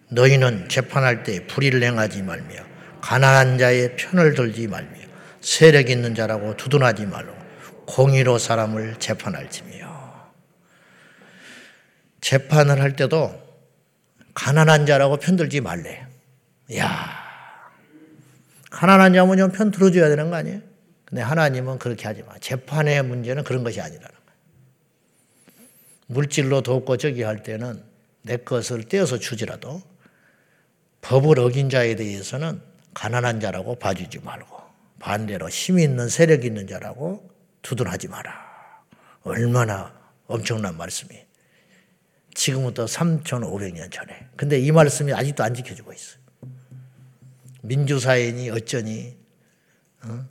너희는 0.10 0.70
재판할 0.70 1.24
때 1.24 1.46
불의를 1.48 1.82
행하지 1.84 2.22
말며 2.22 2.73
가난한 3.04 3.58
자의 3.58 3.98
편을 3.98 4.34
들지 4.34 4.66
말며 4.68 4.90
세력 5.42 5.90
있는 5.90 6.16
자라고 6.16 6.56
두둔하지 6.56 7.06
말고 7.06 7.36
공의로 7.86 8.38
사람을 8.38 8.96
재판할지며 8.98 10.32
재판을 12.22 12.82
할 12.82 12.96
때도 12.96 13.44
가난한 14.34 14.86
자라고 14.86 15.18
편들지 15.18 15.60
말래. 15.60 16.08
야 16.78 17.10
가난한 18.70 19.14
자면 19.14 19.38
좀편 19.38 19.72
들어줘야 19.72 20.08
되는 20.08 20.30
거 20.30 20.38
아니에요? 20.38 20.62
근데 21.04 21.22
하나님은 21.22 21.80
그렇게 21.80 22.08
하지 22.08 22.24
마. 22.24 22.40
재판의 22.40 23.04
문제는 23.04 23.44
그런 23.44 23.66
것이 23.66 23.82
아니라는 23.82 24.08
거예요. 24.08 25.70
물질로 26.08 26.62
돕고 26.62 26.96
저기 26.96 27.24
할 27.24 27.44
때는 27.44 27.84
내 28.22 28.38
것을 28.38 28.86
떼어서 28.86 29.20
주지라도 29.20 29.84
법을 31.02 31.42
어긴 31.42 31.70
자에 31.70 31.98
대해서는 31.98 32.72
가난한 32.94 33.40
자라고 33.40 33.76
봐주지 33.76 34.20
말고 34.20 34.62
반대로 35.00 35.50
힘 35.50 35.80
있는 35.80 36.10
세력 36.10 36.46
있는 36.46 36.68
자라고 36.68 37.30
두둔하지 37.62 38.08
마라. 38.08 38.54
얼마나 39.24 39.94
엄청난 40.28 40.78
말씀이. 40.78 41.26
지금부터 42.34 42.86
3,500년 42.86 43.92
전에. 43.92 44.28
근데 44.36 44.60
이 44.60 44.72
말씀이 44.72 45.14
아직도 45.14 45.44
안 45.44 45.54
지켜지고 45.54 45.94
있어요. 45.94 46.22
민주사회니 47.62 48.50
어쩌니, 48.50 49.16
어? 50.04 50.26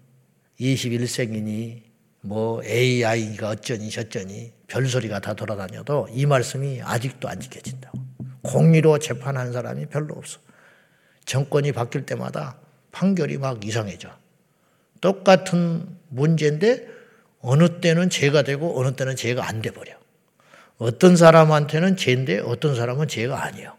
21세기니, 0.60 1.82
뭐 2.22 2.62
AI가 2.64 3.50
어쩌니 3.50 3.90
저쩌니 3.90 4.52
별소리가 4.68 5.20
다 5.20 5.34
돌아다녀도 5.34 6.08
이 6.12 6.26
말씀이 6.26 6.80
아직도 6.82 7.28
안 7.28 7.40
지켜진다고. 7.40 7.98
공의로 8.42 8.98
재판한 8.98 9.52
사람이 9.52 9.86
별로 9.86 10.14
없어. 10.14 10.40
정권이 11.24 11.72
바뀔 11.72 12.06
때마다 12.06 12.56
판결이 12.92 13.38
막 13.38 13.64
이상해져. 13.64 14.10
똑같은 15.00 15.86
문제인데 16.08 16.86
어느 17.40 17.80
때는 17.80 18.10
죄가 18.10 18.42
되고 18.42 18.78
어느 18.78 18.94
때는 18.94 19.16
죄가 19.16 19.48
안 19.48 19.62
돼 19.62 19.70
버려. 19.70 19.92
어떤 20.78 21.16
사람한테는 21.16 21.96
죄인데 21.96 22.40
어떤 22.40 22.74
사람은 22.74 23.08
죄가 23.08 23.44
아니에요. 23.44 23.76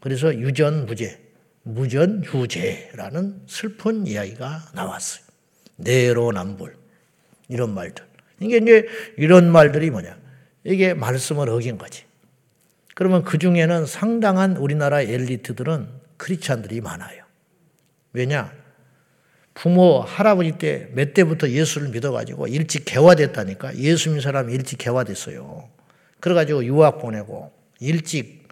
그래서 0.00 0.34
유전무죄, 0.34 1.20
무전유죄라는 1.62 3.42
슬픈 3.46 4.06
이야기가 4.06 4.70
나왔어요. 4.74 5.24
내로남불 5.76 6.76
이런 7.48 7.74
말들. 7.74 8.04
이게 8.40 8.58
이제 8.58 8.86
이런 9.16 9.50
말들이 9.50 9.90
뭐냐? 9.90 10.16
이게 10.64 10.94
말씀을 10.94 11.48
어긴 11.48 11.78
거지. 11.78 12.04
그러면 12.94 13.24
그 13.24 13.38
중에는 13.38 13.86
상당한 13.86 14.56
우리나라 14.56 15.00
엘리트들은 15.00 15.88
크리스찬들이 16.16 16.80
많아요. 16.80 17.24
왜냐? 18.12 18.52
부모, 19.54 20.00
할아버지 20.00 20.52
때몇 20.52 21.14
대부터 21.14 21.48
예수를 21.48 21.88
믿어가지고 21.88 22.48
일찍 22.48 22.84
개화됐다니까. 22.84 23.76
예수 23.78 24.08
믿는 24.08 24.20
사람이 24.20 24.52
일찍 24.52 24.78
개화됐어요. 24.78 25.68
그래가지고 26.20 26.64
유학 26.64 26.98
보내고 26.98 27.52
일찍 27.80 28.48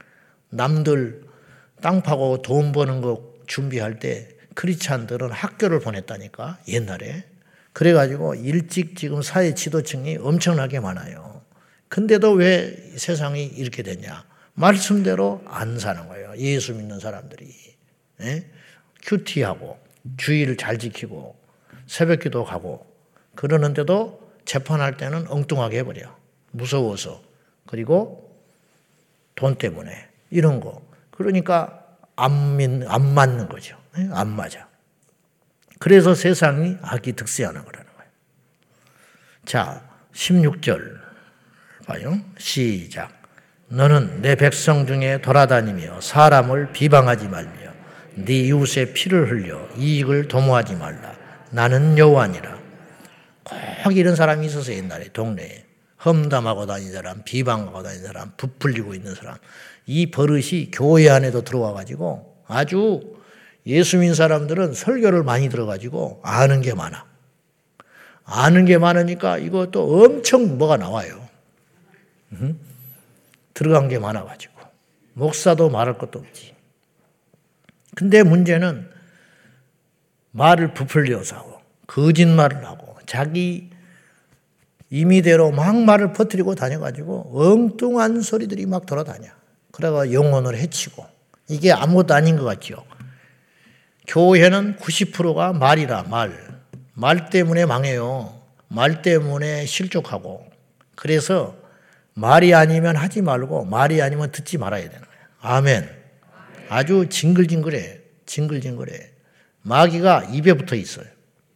남들 0.51 1.25
땅 1.81 2.03
파고 2.03 2.43
돈 2.43 2.73
버는 2.73 3.01
거 3.01 3.33
준비할 3.47 3.99
때 3.99 4.29
크리스찬들은 4.55 5.31
학교를 5.33 5.81
보냈다니까 5.81 6.59
옛날에 6.69 7.25
그래가지고 7.73 8.35
일찍 8.37 8.97
지금 8.97 9.23
사회 9.23 9.55
지도층이 9.55 10.19
엄청나게 10.19 10.81
많아요. 10.81 11.43
근데도 11.89 12.33
왜 12.33 12.77
세상이 12.97 13.45
이렇게 13.45 13.83
됐냐? 13.83 14.25
말씀대로 14.55 15.43
안 15.47 15.79
사는 15.79 16.09
거예요. 16.09 16.35
예수 16.37 16.75
믿는 16.75 17.01
사람들이 17.01 17.53
예? 18.21 18.51
큐티하고 19.03 19.79
주의를 20.17 20.57
잘 20.57 20.79
지키고 20.79 21.37
새벽 21.87 22.21
기도 22.21 22.45
가고 22.45 22.87
그러는데도 23.35 24.33
재판할 24.45 24.97
때는 24.97 25.27
엉뚱하게 25.29 25.79
해버려. 25.79 26.17
무서워서 26.51 27.23
그리고 27.67 28.39
돈 29.35 29.57
때문에 29.57 30.09
이런 30.31 30.61
거. 30.61 30.83
그러니까 31.11 31.83
안, 32.17 32.57
믿, 32.57 32.69
안 32.87 33.15
맞는 33.15 33.49
거죠. 33.49 33.79
안 34.11 34.29
맞아. 34.29 34.69
그래서 35.79 36.15
세상이 36.15 36.77
악이 36.83 37.15
득세하는 37.15 37.65
거라는 37.65 37.93
거예요. 37.93 38.11
자, 39.45 39.91
16절 40.13 41.01
봐요. 41.87 42.21
시작. 42.39 43.22
너는 43.73 44.21
내 44.21 44.35
백성 44.35 44.87
중에 44.87 45.23
돌아다니며 45.23 46.03
사람을 46.03 46.73
비방하지 46.73 47.29
말며 47.29 47.73
네 48.17 48.41
이웃의 48.41 48.93
피를 48.93 49.31
흘려 49.31 49.67
이익을 49.79 50.29
도모하지 50.29 50.75
말라. 50.75 51.17
나는 51.51 51.97
여호와니라. 51.97 52.59
꼭 53.85 53.97
이런 53.97 54.15
사람이 54.15 54.47
있었어 54.47 54.75
옛날에 54.75 55.09
동네에. 55.13 55.65
험담하고 56.05 56.67
다니는 56.67 56.93
사람, 56.93 57.23
비방하고 57.25 57.83
다니는 57.83 58.07
사람, 58.07 58.33
부풀리고 58.37 58.93
있는 58.95 59.15
사람. 59.15 59.37
이 59.87 60.11
버릇이 60.11 60.71
교회 60.71 61.09
안에도 61.09 61.43
들어와 61.43 61.73
가지고 61.73 62.37
아주 62.47 63.01
예수 63.67 63.97
믿는 63.97 64.15
사람들은 64.15 64.75
설교를 64.75 65.23
많이 65.23 65.49
들어 65.49 65.65
가지고 65.65 66.21
아는 66.23 66.61
게 66.61 66.75
많아. 66.75 67.07
아는 68.25 68.67
게 68.67 68.77
많으니까 68.77 69.39
이것도 69.39 70.05
엄청 70.05 70.59
뭐가 70.59 70.77
나와요. 70.77 71.27
응? 72.33 72.72
들어간 73.55 73.89
게 73.89 73.99
많아가지고. 73.99 74.53
목사도 75.15 75.71
말할 75.71 75.99
것도 75.99 76.21
없지. 76.21 76.55
근데 77.95 78.23
문제는 78.23 78.89
말을 80.31 80.73
부풀려서 80.75 81.37
하고, 81.37 81.61
거짓말을 81.87 82.65
하고, 82.65 82.97
자기 83.07 83.71
임의대로 84.89 85.51
막 85.51 85.77
말을 85.77 86.13
퍼뜨리고 86.13 86.55
다녀가지고 86.55 87.31
엉뚱한 87.35 88.21
소리들이 88.23 88.67
막 88.67 88.87
돌아다녀. 88.87 89.29
그래가 89.71 90.13
영혼을 90.13 90.57
해치고. 90.57 91.07
이게 91.49 91.73
아무것도 91.73 92.15
아닌 92.15 92.37
것 92.37 92.45
같죠. 92.45 92.85
교회는 94.07 94.77
90%가 94.77 95.53
말이라, 95.53 96.05
말. 96.05 96.63
말 96.95 97.31
때문에 97.31 97.67
망해요. 97.67 98.39
말 98.69 99.03
때문에 99.03 99.67
실족하고. 99.67 100.47
그래서 100.95 101.57
말이 102.15 102.55
아니면 102.55 102.97
하지 102.97 103.23
말고 103.23 103.65
말이 103.65 104.01
아니면 104.03 104.31
듣지 104.33 104.59
말아야 104.59 104.83
되는 104.83 104.99
거예요. 105.01 105.27
아멘. 105.41 105.89
아주 106.69 107.09
징글징글해. 107.09 108.01
징글징글해. 108.27 109.11
마귀가 109.63 110.25
입에 110.25 110.55
붙어 110.55 110.75
있어요. 110.77 111.07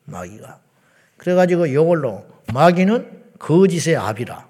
마귀가. 0.05 0.61
그래가지고 1.17 1.67
이걸로 1.67 2.27
마귀는 2.53 3.25
거짓의 3.39 3.97
압이라. 3.97 4.49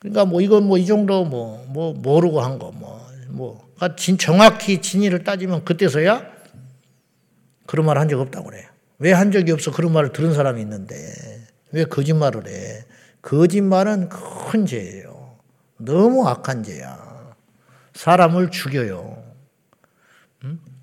그러니까 0.00 0.24
뭐 0.24 0.40
이건 0.40 0.64
뭐 0.64 0.78
이 0.78 0.86
정도 0.86 1.24
뭐, 1.24 1.64
뭐 1.68 1.92
모르고 1.92 2.40
한 2.40 2.58
거, 2.58 2.70
뭐, 2.72 3.06
뭐, 3.28 3.68
그러니까 3.76 3.96
정확히 4.18 4.80
진위를 4.80 5.24
따지면 5.24 5.64
그때서야 5.64 6.26
그런 7.66 7.86
말 7.86 7.98
한 7.98 8.08
적 8.08 8.18
없다고 8.20 8.46
그래요. 8.50 8.66
왜 8.98 9.12
한 9.12 9.30
적이 9.30 9.52
없어? 9.52 9.70
그런 9.70 9.92
말을 9.92 10.12
들은 10.12 10.34
사람이 10.34 10.60
있는데. 10.62 10.96
왜 11.72 11.84
거짓말을 11.84 12.48
해? 12.48 12.84
거짓말은 13.22 14.08
큰 14.08 14.66
죄예요. 14.66 15.36
너무 15.78 16.26
악한 16.28 16.62
죄야. 16.62 17.34
사람을 17.94 18.50
죽여요. 18.50 19.22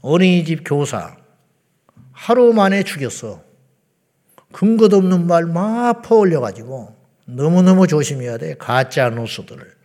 어린이집 0.02 0.62
교사 0.66 1.18
하루 2.12 2.54
만에 2.54 2.84
죽였어. 2.84 3.42
근거도 4.52 4.98
없는 4.98 5.28
말 5.28 5.44
막 5.46 6.02
퍼올려가지고 6.04 6.96
너무너무 7.26 7.88
조심해야 7.88 8.38
돼. 8.38 8.56
가짜 8.58 9.10
뉴스들을. 9.10 9.76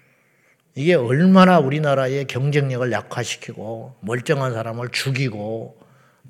이게 0.74 0.94
얼마나 0.94 1.58
우리나라의 1.58 2.26
경쟁력을 2.26 2.90
약화시키고 2.92 3.96
멀쩡한 4.00 4.52
사람을 4.54 4.88
죽이고 4.90 5.76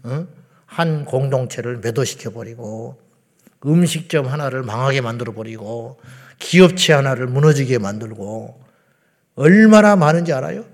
어? 0.04 0.26
한 0.66 1.04
공동체를 1.04 1.78
매도시켜버리고 1.78 2.98
음식점 3.66 4.26
하나를 4.26 4.62
망하게 4.62 5.00
만들어 5.00 5.32
버리고 5.32 6.00
기업체 6.38 6.92
하나를 6.92 7.26
무너지게 7.26 7.78
만들고 7.78 8.60
얼마나 9.36 9.96
많은지 9.96 10.32
알아요? 10.32 10.64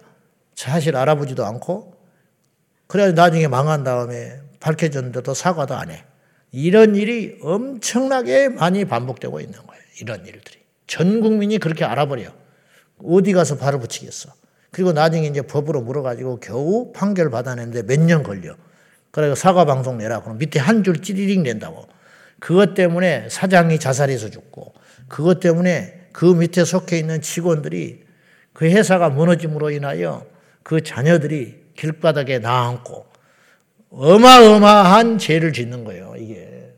사실 0.54 0.96
알아보지도 0.96 1.44
않고 1.44 1.94
그래야 2.86 3.12
나중에 3.12 3.46
망한 3.48 3.84
다음에 3.84 4.40
밝혀졌는데도 4.60 5.34
사과도 5.34 5.74
안 5.76 5.90
해. 5.90 6.04
이런 6.50 6.96
일이 6.96 7.38
엄청나게 7.42 8.48
많이 8.48 8.84
반복되고 8.86 9.40
있는 9.40 9.58
거예요. 9.66 9.82
이런 10.00 10.24
일들이. 10.26 10.58
전 10.86 11.20
국민이 11.20 11.58
그렇게 11.58 11.84
알아버려. 11.84 12.30
어디 13.04 13.32
가서 13.34 13.58
발을 13.58 13.78
붙이겠어. 13.80 14.30
그리고 14.70 14.92
나중에 14.92 15.26
이제 15.26 15.42
법으로 15.42 15.82
물어가지고 15.82 16.40
겨우 16.40 16.92
판결 16.92 17.30
받아내는데 17.30 17.82
몇 17.82 18.00
년 18.00 18.22
걸려. 18.22 18.54
그래서 19.10 19.34
사과 19.34 19.64
방송 19.66 19.98
내라. 19.98 20.22
그럼 20.22 20.38
밑에 20.38 20.58
한 20.58 20.82
줄 20.82 21.02
찌리링 21.02 21.42
낸다고. 21.42 21.86
그것 22.38 22.74
때문에 22.74 23.28
사장이 23.28 23.78
자살해서 23.78 24.30
죽고, 24.30 24.74
그것 25.08 25.40
때문에 25.40 26.08
그 26.12 26.24
밑에 26.24 26.64
속해 26.64 26.98
있는 26.98 27.20
직원들이 27.20 28.04
그 28.52 28.66
회사가 28.66 29.10
무너짐으로 29.10 29.70
인하여 29.70 30.26
그 30.62 30.82
자녀들이 30.82 31.62
길바닥에 31.76 32.40
나앉고 32.40 33.06
어마어마한 33.90 35.18
죄를 35.18 35.52
짓는 35.52 35.84
거예요, 35.84 36.14
이게. 36.18 36.74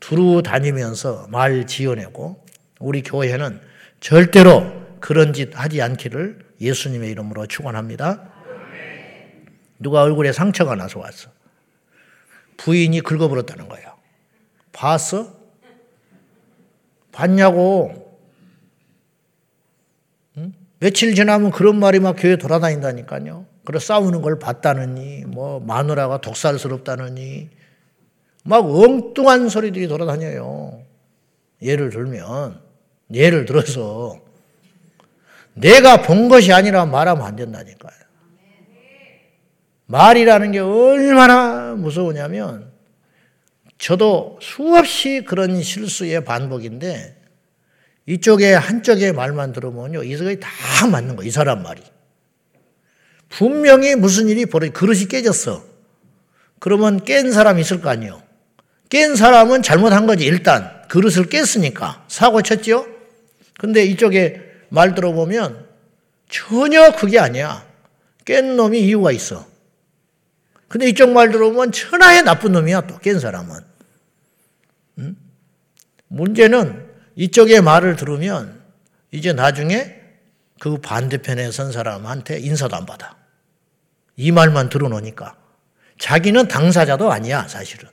두루 0.00 0.42
다니면서 0.42 1.26
말 1.30 1.66
지어내고 1.66 2.44
우리 2.78 3.02
교회는 3.02 3.60
절대로 4.00 4.72
그런 5.00 5.32
짓 5.32 5.50
하지 5.58 5.82
않기를 5.82 6.38
예수님의 6.60 7.10
이름으로 7.10 7.46
축원합니다. 7.46 8.30
누가 9.78 10.02
얼굴에 10.02 10.32
상처가 10.32 10.74
나서 10.74 11.00
왔어. 11.00 11.30
부인이 12.56 13.00
긁어버렸다는 13.00 13.68
거예요. 13.68 13.95
봤어? 14.76 15.32
봤냐고. 17.10 18.14
응? 20.36 20.52
며칠 20.78 21.14
지나면 21.14 21.50
그런 21.50 21.78
말이 21.78 21.98
막 21.98 22.16
교회 22.18 22.36
돌아다닌다니까요. 22.36 23.46
그래 23.64 23.78
싸우는 23.78 24.20
걸 24.20 24.38
봤다느니, 24.38 25.24
뭐 25.26 25.60
마누라가 25.60 26.20
독살스럽다느니, 26.20 27.48
막 28.44 28.64
엉뚱한 28.64 29.48
소리들이 29.48 29.88
돌아다녀요. 29.88 30.82
예를 31.62 31.90
들면, 31.90 32.60
예를 33.14 33.46
들어서, 33.46 34.20
내가 35.54 36.02
본 36.02 36.28
것이 36.28 36.52
아니라 36.52 36.84
말하면 36.84 37.26
안 37.26 37.34
된다니까요. 37.34 37.96
말이라는 39.86 40.52
게 40.52 40.58
얼마나 40.58 41.74
무서우냐면 41.74 42.65
저도 43.78 44.38
수없이 44.40 45.22
그런 45.26 45.62
실수의 45.62 46.24
반복인데 46.24 47.16
이쪽에 48.06 48.54
한쪽의 48.54 49.12
말만 49.12 49.52
들으면요. 49.52 50.02
이게 50.04 50.38
다 50.40 50.86
맞는 50.86 51.16
거이 51.16 51.30
사람 51.30 51.62
말이. 51.62 51.82
분명히 53.28 53.96
무슨 53.96 54.28
일이 54.28 54.46
벌어 54.46 54.70
그릇이 54.70 55.06
깨졌어. 55.06 55.64
그러면 56.60 57.04
깬 57.04 57.32
사람 57.32 57.58
있을 57.58 57.80
거 57.80 57.90
아니에요. 57.90 58.22
깬 58.88 59.16
사람은 59.16 59.62
잘못한 59.62 60.06
거지 60.06 60.24
일단 60.24 60.82
그릇을 60.88 61.28
깼으니까 61.28 62.04
사고 62.08 62.42
쳤죠. 62.42 62.86
근데 63.58 63.84
이쪽에 63.84 64.40
말 64.68 64.94
들어보면 64.94 65.66
전혀 66.28 66.92
그게 66.92 67.18
아니야. 67.18 67.66
깬 68.24 68.56
놈이 68.56 68.80
이유가 68.80 69.10
있어. 69.12 69.46
근데 70.68 70.88
이쪽 70.88 71.10
말 71.12 71.30
들어보면 71.30 71.72
천하의 71.72 72.22
나쁜 72.22 72.52
놈이야, 72.52 72.82
또 72.82 72.98
깬 72.98 73.18
사람은. 73.20 73.60
음? 76.16 76.22
문제는 76.22 76.86
이쪽의 77.14 77.60
말을 77.60 77.96
들으면 77.96 78.62
이제 79.10 79.32
나중에 79.32 79.94
그 80.58 80.78
반대편에 80.78 81.50
선 81.50 81.72
사람한테 81.72 82.38
인사도 82.38 82.76
안 82.76 82.86
받아. 82.86 83.16
이 84.16 84.32
말만 84.32 84.70
들어놓으니까. 84.70 85.36
자기는 85.98 86.48
당사자도 86.48 87.12
아니야, 87.12 87.46
사실은. 87.48 87.88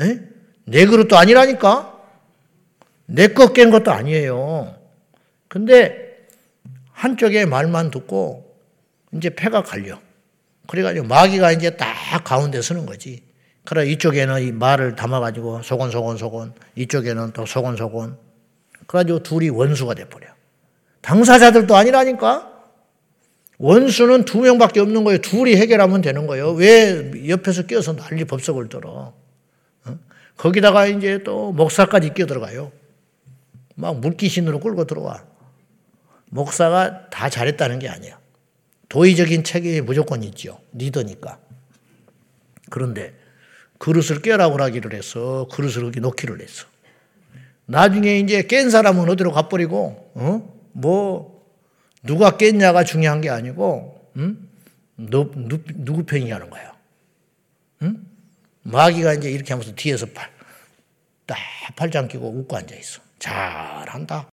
에? 0.00 0.20
내 0.64 0.86
그릇도 0.86 1.16
아니라니까? 1.16 1.98
내것깬 3.06 3.70
것도 3.70 3.90
아니에요. 3.90 4.76
근데 5.48 6.26
한쪽의 6.92 7.46
말만 7.46 7.90
듣고 7.90 8.54
이제 9.12 9.30
패가 9.30 9.62
갈려. 9.62 9.98
그래가지고 10.66 11.06
마귀가 11.06 11.52
이제 11.52 11.76
딱 11.76 12.22
가운데 12.24 12.60
서는 12.60 12.84
거지. 12.84 13.27
그래 13.68 13.84
이쪽에는 13.90 14.40
이 14.40 14.52
말을 14.52 14.96
담아가지고 14.96 15.60
소곤소곤소곤 15.60 16.54
이쪽에는 16.74 17.32
또 17.34 17.44
소곤소곤 17.44 18.16
그래가지고 18.86 19.22
둘이 19.22 19.50
원수가 19.50 19.92
돼버려. 19.92 20.26
당사자들도 21.02 21.76
아니라니까? 21.76 22.50
원수는 23.58 24.24
두 24.24 24.40
명밖에 24.40 24.80
없는 24.80 25.04
거예요. 25.04 25.18
둘이 25.18 25.54
해결하면 25.56 26.00
되는 26.00 26.26
거예요. 26.26 26.52
왜 26.52 27.28
옆에서 27.28 27.64
끼어서 27.66 27.94
난리 27.94 28.24
법석을 28.24 28.70
들어? 28.70 29.12
어? 29.84 29.98
거기다가 30.38 30.86
이제 30.86 31.22
또 31.22 31.52
목사까지 31.52 32.14
끼어 32.14 32.24
들어가요. 32.24 32.72
막 33.74 34.00
물귀신으로 34.00 34.60
끌고 34.60 34.86
들어와. 34.86 35.24
목사가 36.30 37.10
다 37.10 37.28
잘했다는 37.28 37.80
게 37.80 37.90
아니야. 37.90 38.18
도의적인 38.88 39.44
책임이 39.44 39.82
무조건 39.82 40.22
있죠. 40.22 40.58
리더니까. 40.72 41.38
그런데 42.70 43.27
그릇을 43.78 44.22
깨라고 44.22 44.60
하기를 44.62 44.92
했어. 44.94 45.48
그릇을 45.52 45.84
거기 45.84 46.00
놓기를 46.00 46.40
했어. 46.40 46.66
나중에 47.66 48.18
이제 48.18 48.42
깬 48.42 48.70
사람은 48.70 49.08
어디로 49.08 49.32
가버리고, 49.32 50.12
어? 50.14 50.58
뭐, 50.72 51.46
누가 52.02 52.36
깼냐가 52.36 52.84
중요한 52.84 53.20
게 53.20 53.30
아니고, 53.30 54.10
응? 54.16 54.48
누, 54.96 55.30
누, 55.34 55.62
누구 55.74 56.04
편이냐는 56.04 56.50
거야. 56.50 56.74
응? 57.82 58.04
마귀가 58.62 59.14
이제 59.14 59.30
이렇게 59.30 59.52
하면서 59.52 59.74
뒤에서 59.74 60.06
팔, 60.06 60.30
딱 61.26 61.38
팔짱 61.76 62.08
끼고 62.08 62.28
웃고 62.28 62.56
앉아있어. 62.56 63.00
잘한다. 63.18 64.30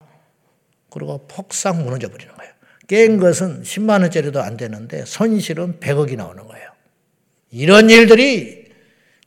그리고 0.90 1.26
폭삭 1.28 1.76
무너져 1.82 2.08
버리는 2.08 2.34
거예요. 2.34 2.52
깬 2.88 3.18
것은 3.18 3.62
10만 3.62 4.02
원짜리도 4.02 4.40
안 4.40 4.56
되는데 4.56 5.04
손실은 5.04 5.78
100억이 5.80 6.16
나오는 6.16 6.46
거예요. 6.46 6.70
이런 7.50 7.90
일들이 7.90 8.65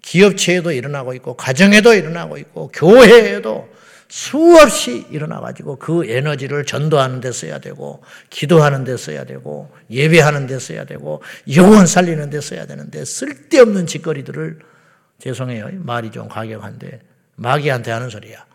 기업체에도 0.09 0.71
일어나고 0.71 1.13
있고 1.13 1.35
가정에도 1.35 1.93
일어나고 1.93 2.39
있고 2.39 2.71
교회에도 2.73 3.69
수없이 4.07 5.05
일어나 5.11 5.39
가지고 5.39 5.75
그 5.75 6.03
에너지를 6.03 6.65
전도하는 6.65 7.21
데 7.21 7.31
써야 7.31 7.59
되고 7.59 8.01
기도하는 8.31 8.83
데 8.85 8.97
써야 8.97 9.23
되고 9.23 9.71
예배하는 9.91 10.47
데 10.47 10.57
써야 10.57 10.85
되고 10.85 11.21
영혼 11.55 11.85
살리는 11.85 12.27
데 12.31 12.41
써야 12.41 12.65
되는데 12.65 13.05
쓸데없는 13.05 13.85
짓거리들을 13.85 14.59
죄송해요. 15.19 15.69
말이 15.73 16.09
좀 16.09 16.27
가격한데 16.27 17.01
마귀한테 17.35 17.91
하는 17.91 18.09
소리야. 18.09 18.47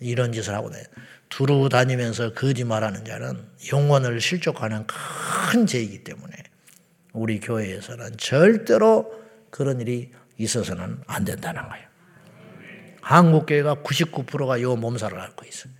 이런 0.00 0.32
짓을 0.32 0.54
하고 0.54 0.70
다녀. 0.70 0.82
두루 1.28 1.68
다니면서 1.68 2.32
거짓말하는 2.32 3.04
자는 3.04 3.44
영혼을 3.72 4.20
실족하는 4.20 4.86
큰 4.88 5.66
죄이기 5.66 6.02
때문에 6.02 6.34
우리 7.12 7.38
교회에서는 7.38 8.16
절대로 8.16 9.14
그런 9.50 9.80
일이 9.80 10.10
있어서는 10.38 11.00
안 11.06 11.24
된다는 11.24 11.68
거예요. 11.68 11.86
한국 13.00 13.46
교회가 13.46 13.76
99%가 13.76 14.60
요 14.62 14.76
몸살을 14.76 15.18
앓고 15.18 15.46
있어요. 15.46 15.72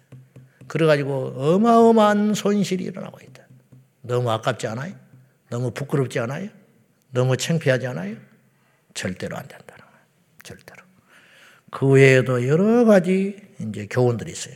그래가지고 0.69 1.35
어마어마한 1.37 2.35
손실이 2.35 2.85
일어나고 2.85 3.19
있다. 3.23 3.43
너무 4.03 4.31
아깝지 4.31 4.67
않아요? 4.69 4.95
너무 5.51 5.73
부끄럽지 5.73 6.19
않아요? 6.21 6.49
너무 7.11 7.37
창피하지 7.37 7.87
않아요? 7.89 8.17
절대로 8.95 9.37
안 9.37 9.47
된다는 9.47 9.85
거예요. 9.85 10.01
절대로. 10.43 10.83
그 11.71 11.89
외에도 11.89 12.47
여러 12.47 12.85
가지 12.85 13.37
이제 13.59 13.87
교훈들이 13.91 14.33
있어요. 14.33 14.55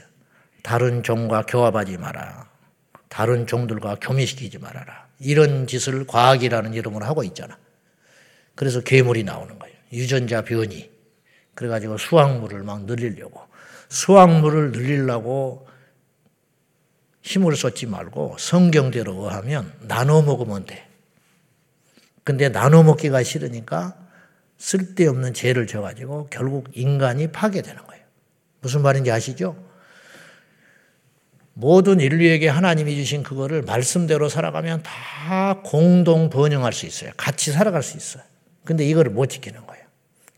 다른 0.63 1.03
종과 1.03 1.43
교합하지 1.43 1.97
마라. 1.99 2.49
다른 3.09 3.47
종들과 3.47 3.97
교미시키지 4.01 4.59
말아라. 4.59 5.09
이런 5.19 5.67
짓을 5.67 6.07
과학이라는 6.07 6.75
이름으로 6.75 7.05
하고 7.05 7.25
있잖아. 7.25 7.59
그래서 8.55 8.81
괴물이 8.81 9.25
나오는 9.25 9.59
거예요. 9.59 9.77
유전자 9.93 10.43
변이. 10.43 10.91
그래가지고 11.55 11.99
수확물을 11.99 12.63
막 12.63 12.85
늘리려고. 12.85 13.43
수확물을 13.89 14.73
늘리려고 14.73 15.67
힘을 17.23 17.57
쏟지 17.57 17.87
말고 17.87 18.37
성경대로 18.39 19.15
의하면 19.15 19.73
나눠 19.81 20.23
먹으면 20.23 20.65
돼. 20.65 20.89
근데 22.25 22.49
나눠 22.49 22.83
먹기가 22.83 23.23
싫으니까 23.23 23.97
쓸데없는 24.59 25.35
죄를 25.35 25.67
져가지고 25.67 26.29
결국 26.31 26.69
인간이 26.73 27.33
파괴되는 27.33 27.85
거예요. 27.85 28.05
무슨 28.61 28.83
말인지 28.83 29.11
아시죠? 29.11 29.57
모든 31.55 32.01
인류에게 32.01 32.49
하나님이 32.49 32.95
주신 32.97 33.23
그거를 33.23 33.63
말씀대로 33.63 34.29
살아가면 34.29 34.83
다 34.83 35.61
공동 35.65 36.31
번영할 36.31 36.73
수 36.73 36.87
있어요. 36.87 37.11
같이 37.17 37.53
살아갈 37.53 37.83
수 37.83 37.97
있어요. 37.97 38.23
근데 38.65 38.85
이거를 38.87 39.11
못 39.11 39.27
지키는 39.27 39.67
거예요. 39.67 39.80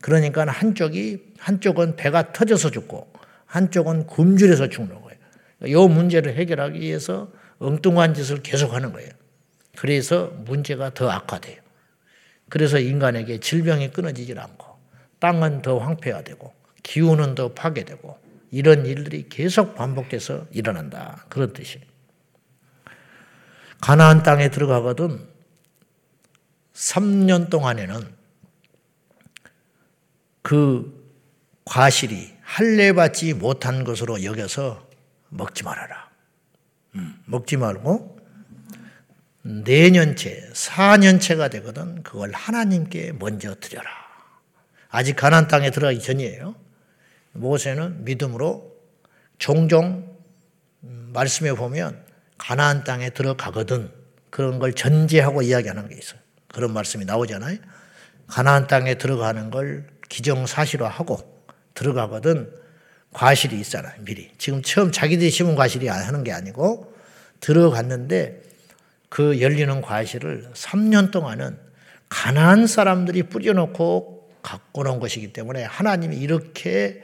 그러니까 0.03 0.45
한쪽이 0.45 1.33
한쪽은 1.39 1.95
배가 1.95 2.33
터져서 2.33 2.71
죽고 2.71 3.13
한쪽은 3.45 4.05
굶주려서 4.05 4.67
죽는 4.67 5.01
거예요. 5.01 5.17
이 5.65 5.87
문제를 5.87 6.35
해결하기 6.35 6.77
위해서 6.77 7.31
엉뚱한 7.59 8.13
짓을 8.13 8.43
계속하는 8.43 8.91
거예요. 8.91 9.09
그래서 9.77 10.25
문제가 10.39 10.93
더 10.93 11.09
악화돼요. 11.09 11.55
그래서 12.49 12.79
인간에게 12.79 13.39
질병이 13.39 13.91
끊어지질 13.91 14.39
않고 14.39 14.77
땅은 15.19 15.61
더 15.61 15.77
황폐화되고 15.77 16.53
기후는 16.83 17.35
더 17.35 17.53
파괴되고 17.53 18.17
이런 18.51 18.85
일들이 18.85 19.29
계속 19.29 19.73
반복돼서 19.73 20.47
일어난다. 20.51 21.25
그런 21.29 21.53
뜻이에요. 21.53 21.85
가나안 23.79 24.21
땅에 24.23 24.49
들어가거든 24.49 25.25
3년 26.73 27.49
동안에는 27.49 28.22
그 30.43 31.03
과실이 31.65 32.33
할례받지 32.41 33.33
못한 33.33 33.83
것으로 33.83 34.23
여겨서 34.23 34.87
먹지 35.29 35.63
말아라. 35.63 36.09
음, 36.95 37.15
먹지 37.25 37.57
말고 37.57 38.19
내년째, 39.41 40.49
4년째가 40.53 41.49
되거든 41.51 42.03
그걸 42.03 42.31
하나님께 42.33 43.13
먼저 43.13 43.55
드려라. 43.55 43.89
아직 44.89 45.15
가난 45.15 45.47
땅에 45.47 45.71
들어가기 45.71 45.99
전이에요. 45.99 46.55
모세는 47.31 48.05
믿음으로 48.05 48.71
종종 49.39 50.15
음, 50.83 51.09
말씀에 51.13 51.53
보면 51.53 52.03
가나안 52.37 52.83
땅에 52.83 53.09
들어가거든 53.09 53.91
그런 54.29 54.59
걸 54.59 54.73
전제하고 54.73 55.41
이야기하는 55.41 55.87
게 55.89 55.95
있어요. 55.95 56.19
그런 56.49 56.73
말씀이 56.73 57.05
나오잖아요. 57.05 57.57
가나안 58.27 58.67
땅에 58.67 58.95
들어가는 58.95 59.49
걸 59.49 59.92
기정사실화하고 60.13 61.17
들어가거든 61.73 62.51
과실이 63.13 63.59
있잖아요. 63.61 63.93
미리. 64.03 64.31
지금 64.37 64.61
처음 64.61 64.91
자기들이 64.91 65.31
심은 65.31 65.55
과실이 65.55 65.87
하는 65.87 66.23
게 66.23 66.31
아니고 66.31 66.93
들어갔는데 67.39 68.43
그 69.09 69.41
열리는 69.41 69.81
과실을 69.81 70.49
3년 70.53 71.11
동안은 71.11 71.57
가난한 72.09 72.67
사람들이 72.67 73.23
뿌려놓고 73.23 74.29
갖고 74.43 74.83
놓은 74.83 74.99
것이기 74.99 75.33
때문에 75.33 75.63
하나님이 75.63 76.17
이렇게 76.17 77.01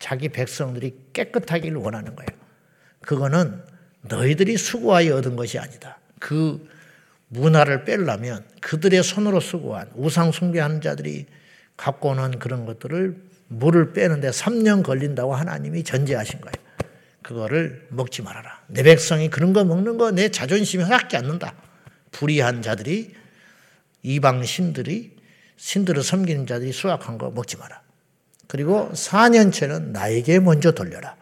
자기 0.00 0.28
백성들이 0.28 1.10
깨끗하기를 1.12 1.76
원하는 1.76 2.16
거예요. 2.16 2.28
그거는 3.00 3.62
너희들이 4.02 4.56
수고하여 4.56 5.16
얻은 5.16 5.36
것이 5.36 5.58
아니다. 5.58 5.98
그 6.18 6.68
문화를 7.28 7.84
빼려면 7.84 8.44
그들의 8.60 9.02
손으로 9.02 9.38
수고한 9.38 9.90
우상 9.94 10.32
숭배하는 10.32 10.80
자들이 10.80 11.26
갖고 11.78 12.10
오는 12.10 12.38
그런 12.38 12.66
것들을 12.66 13.16
물을 13.48 13.94
빼는데 13.94 14.28
3년 14.28 14.82
걸린다고 14.82 15.34
하나님이 15.34 15.84
전제하신 15.84 16.42
거예요. 16.42 16.52
그거를 17.22 17.86
먹지 17.90 18.20
말아라. 18.20 18.60
내 18.66 18.82
백성이 18.82 19.30
그런 19.30 19.54
거 19.54 19.64
먹는 19.64 19.96
거 19.96 20.10
내 20.10 20.28
자존심이 20.28 20.82
허락지 20.82 21.16
않는다. 21.16 21.54
불의한 22.10 22.60
자들이 22.60 23.14
이방 24.02 24.44
신들이 24.44 25.16
신들을 25.56 26.02
섬기는 26.02 26.46
자들이 26.46 26.72
수확한 26.72 27.16
거 27.16 27.30
먹지 27.30 27.56
마라. 27.56 27.80
그리고 28.46 28.90
4년째는 28.92 29.90
나에게 29.90 30.40
먼저 30.40 30.72
돌려라. 30.72 31.16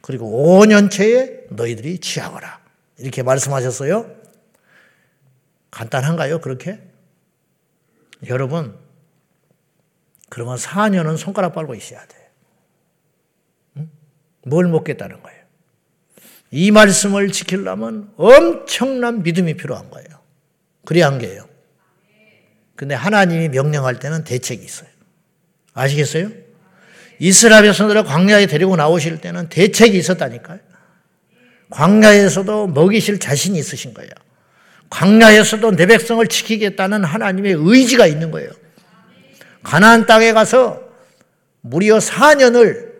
그리고 0.00 0.60
5년째에 0.60 1.52
너희들이 1.52 1.98
취하거라. 1.98 2.60
이렇게 2.98 3.22
말씀하셨어요. 3.22 4.14
간단한가요? 5.70 6.40
그렇게? 6.40 6.80
여러분, 8.28 8.78
그러면 10.34 10.56
4년은 10.56 11.16
손가락 11.16 11.54
빨고 11.54 11.76
있어야 11.76 12.04
돼. 12.06 12.16
응? 13.76 13.88
뭘 14.44 14.66
먹겠다는 14.66 15.22
거예요? 15.22 15.40
이 16.50 16.72
말씀을 16.72 17.30
지키려면 17.30 18.12
엄청난 18.16 19.22
믿음이 19.22 19.54
필요한 19.54 19.90
거예요. 19.90 20.08
그래야 20.84 21.06
한 21.06 21.20
게요. 21.20 21.46
근데 22.74 22.96
하나님이 22.96 23.48
명령할 23.50 24.00
때는 24.00 24.24
대책이 24.24 24.64
있어요. 24.64 24.88
아시겠어요? 25.72 26.30
이스라엘 27.20 27.62
백성들을 27.62 28.02
광야에 28.02 28.46
데리고 28.46 28.74
나오실 28.74 29.20
때는 29.20 29.48
대책이 29.48 29.96
있었다니까요. 29.96 30.58
광야에서도 31.70 32.66
먹이실 32.66 33.20
자신이 33.20 33.56
있으신 33.56 33.94
거예요. 33.94 34.10
광야에서도 34.90 35.76
내 35.76 35.86
백성을 35.86 36.26
지키겠다는 36.26 37.04
하나님의 37.04 37.54
의지가 37.56 38.08
있는 38.08 38.32
거예요. 38.32 38.50
가나안 39.64 40.06
땅에 40.06 40.32
가서 40.32 40.80
무려 41.62 41.98
4년을 41.98 42.94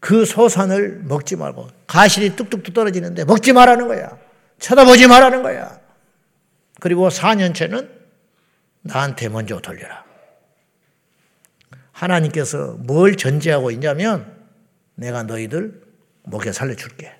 그 0.00 0.24
소산을 0.24 1.02
먹지 1.04 1.36
말고 1.36 1.68
가실이 1.86 2.36
뚝뚝뚝 2.36 2.74
떨어지는데 2.74 3.24
먹지 3.24 3.52
말라는 3.52 3.88
거야. 3.88 4.18
쳐다보지 4.58 5.06
말라는 5.06 5.42
거야. 5.42 5.80
그리고 6.80 7.08
4년째는 7.08 7.88
나한테 8.82 9.28
먼저 9.28 9.58
돌려라. 9.60 10.04
하나님께서 11.92 12.76
뭘 12.78 13.16
전제하고 13.16 13.70
있냐면 13.72 14.36
내가 14.94 15.22
너희들 15.22 15.82
목에 16.24 16.52
살려줄게. 16.52 17.12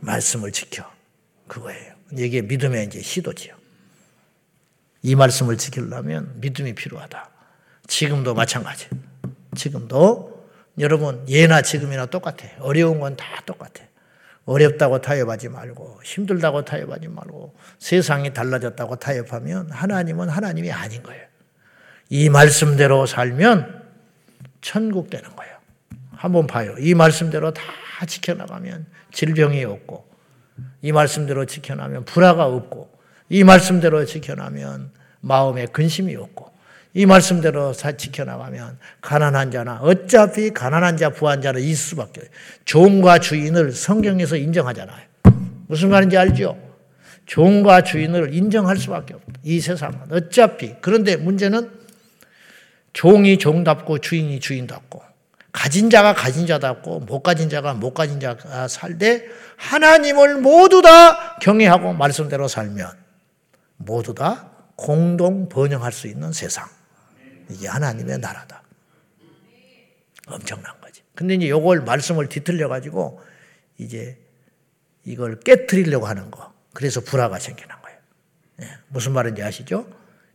말씀을 0.00 0.52
지켜. 0.52 0.90
그거예요. 1.46 1.94
이게 2.12 2.42
믿음의 2.42 2.86
이제 2.86 3.00
시도지요. 3.00 3.54
이 5.02 5.14
말씀을 5.14 5.58
지키려면 5.58 6.40
믿음이 6.40 6.74
필요하다. 6.74 7.37
지금도 7.88 8.34
마찬가지. 8.34 8.86
지금도 9.56 10.46
여러분 10.78 11.24
예나 11.28 11.62
지금이나 11.62 12.06
똑같아. 12.06 12.46
어려운 12.60 13.00
건 13.00 13.16
다 13.16 13.26
똑같아. 13.44 13.84
어렵다고 14.44 15.00
타협하지 15.00 15.48
말고 15.48 16.00
힘들다고 16.04 16.64
타협하지 16.64 17.08
말고 17.08 17.54
세상이 17.78 18.32
달라졌다고 18.32 18.96
타협하면 18.96 19.70
하나님은 19.70 20.28
하나님이 20.28 20.70
아닌 20.70 21.02
거예요. 21.02 21.26
이 22.08 22.30
말씀대로 22.30 23.04
살면 23.04 23.82
천국 24.62 25.10
되는 25.10 25.28
거예요. 25.36 25.54
한번 26.12 26.46
봐요. 26.46 26.74
이 26.78 26.94
말씀대로 26.94 27.52
다 27.52 27.62
지켜나가면 28.06 28.86
질병이 29.12 29.64
없고 29.64 30.08
이 30.82 30.92
말씀대로 30.92 31.44
지켜나면 31.44 32.04
불화가 32.06 32.46
없고 32.46 32.90
이 33.28 33.44
말씀대로 33.44 34.04
지켜나면 34.06 34.92
마음에 35.20 35.66
근심이 35.66 36.16
없고 36.16 36.50
이 36.94 37.06
말씀대로 37.06 37.72
지켜나가면 37.72 38.78
가난한 39.00 39.50
자나 39.50 39.78
어차피 39.82 40.50
가난한 40.50 40.96
자, 40.96 41.10
부한 41.10 41.42
자는 41.42 41.60
있을 41.60 41.76
수밖에 41.76 42.20
없어요. 42.20 42.34
종과 42.64 43.18
주인을 43.18 43.72
성경에서 43.72 44.36
인정하잖아요. 44.36 45.06
무슨 45.66 45.90
말인지 45.90 46.16
알죠? 46.16 46.58
종과 47.26 47.82
주인을 47.82 48.34
인정할 48.34 48.78
수밖에 48.78 49.14
없다. 49.14 49.32
이 49.44 49.60
세상은 49.60 49.98
어차피 50.10 50.74
그런데 50.80 51.16
문제는 51.16 51.70
종이 52.94 53.38
종답고 53.38 53.98
주인이 53.98 54.40
주인답고 54.40 55.02
가진 55.52 55.90
자가 55.90 56.14
가진 56.14 56.46
자답고 56.46 57.00
못 57.00 57.22
가진 57.22 57.50
자가 57.50 57.74
못 57.74 57.92
가진 57.92 58.18
자가 58.18 58.66
살되 58.66 59.26
하나님을 59.56 60.40
모두 60.40 60.80
다 60.82 61.36
경외하고 61.40 61.92
말씀대로 61.92 62.48
살면 62.48 62.90
모두 63.76 64.14
다 64.14 64.50
공동 64.76 65.48
번영할 65.48 65.92
수 65.92 66.06
있는 66.06 66.32
세상. 66.32 66.77
이게 67.48 67.68
하나님의 67.68 68.18
나라다. 68.18 68.62
엄청난 70.26 70.78
거지. 70.80 71.02
근데 71.14 71.34
이제 71.34 71.48
요걸 71.48 71.82
말씀을 71.82 72.28
뒤틀려 72.28 72.68
가지고 72.68 73.20
이제 73.78 74.18
이걸 75.04 75.40
깨뜨리려고 75.40 76.06
하는 76.06 76.30
거. 76.30 76.52
그래서 76.74 77.00
불화가 77.00 77.38
생기는 77.38 77.74
거예요. 77.82 77.98
네. 78.56 78.68
무슨 78.88 79.12
말인지 79.12 79.42
아시죠? 79.42 79.88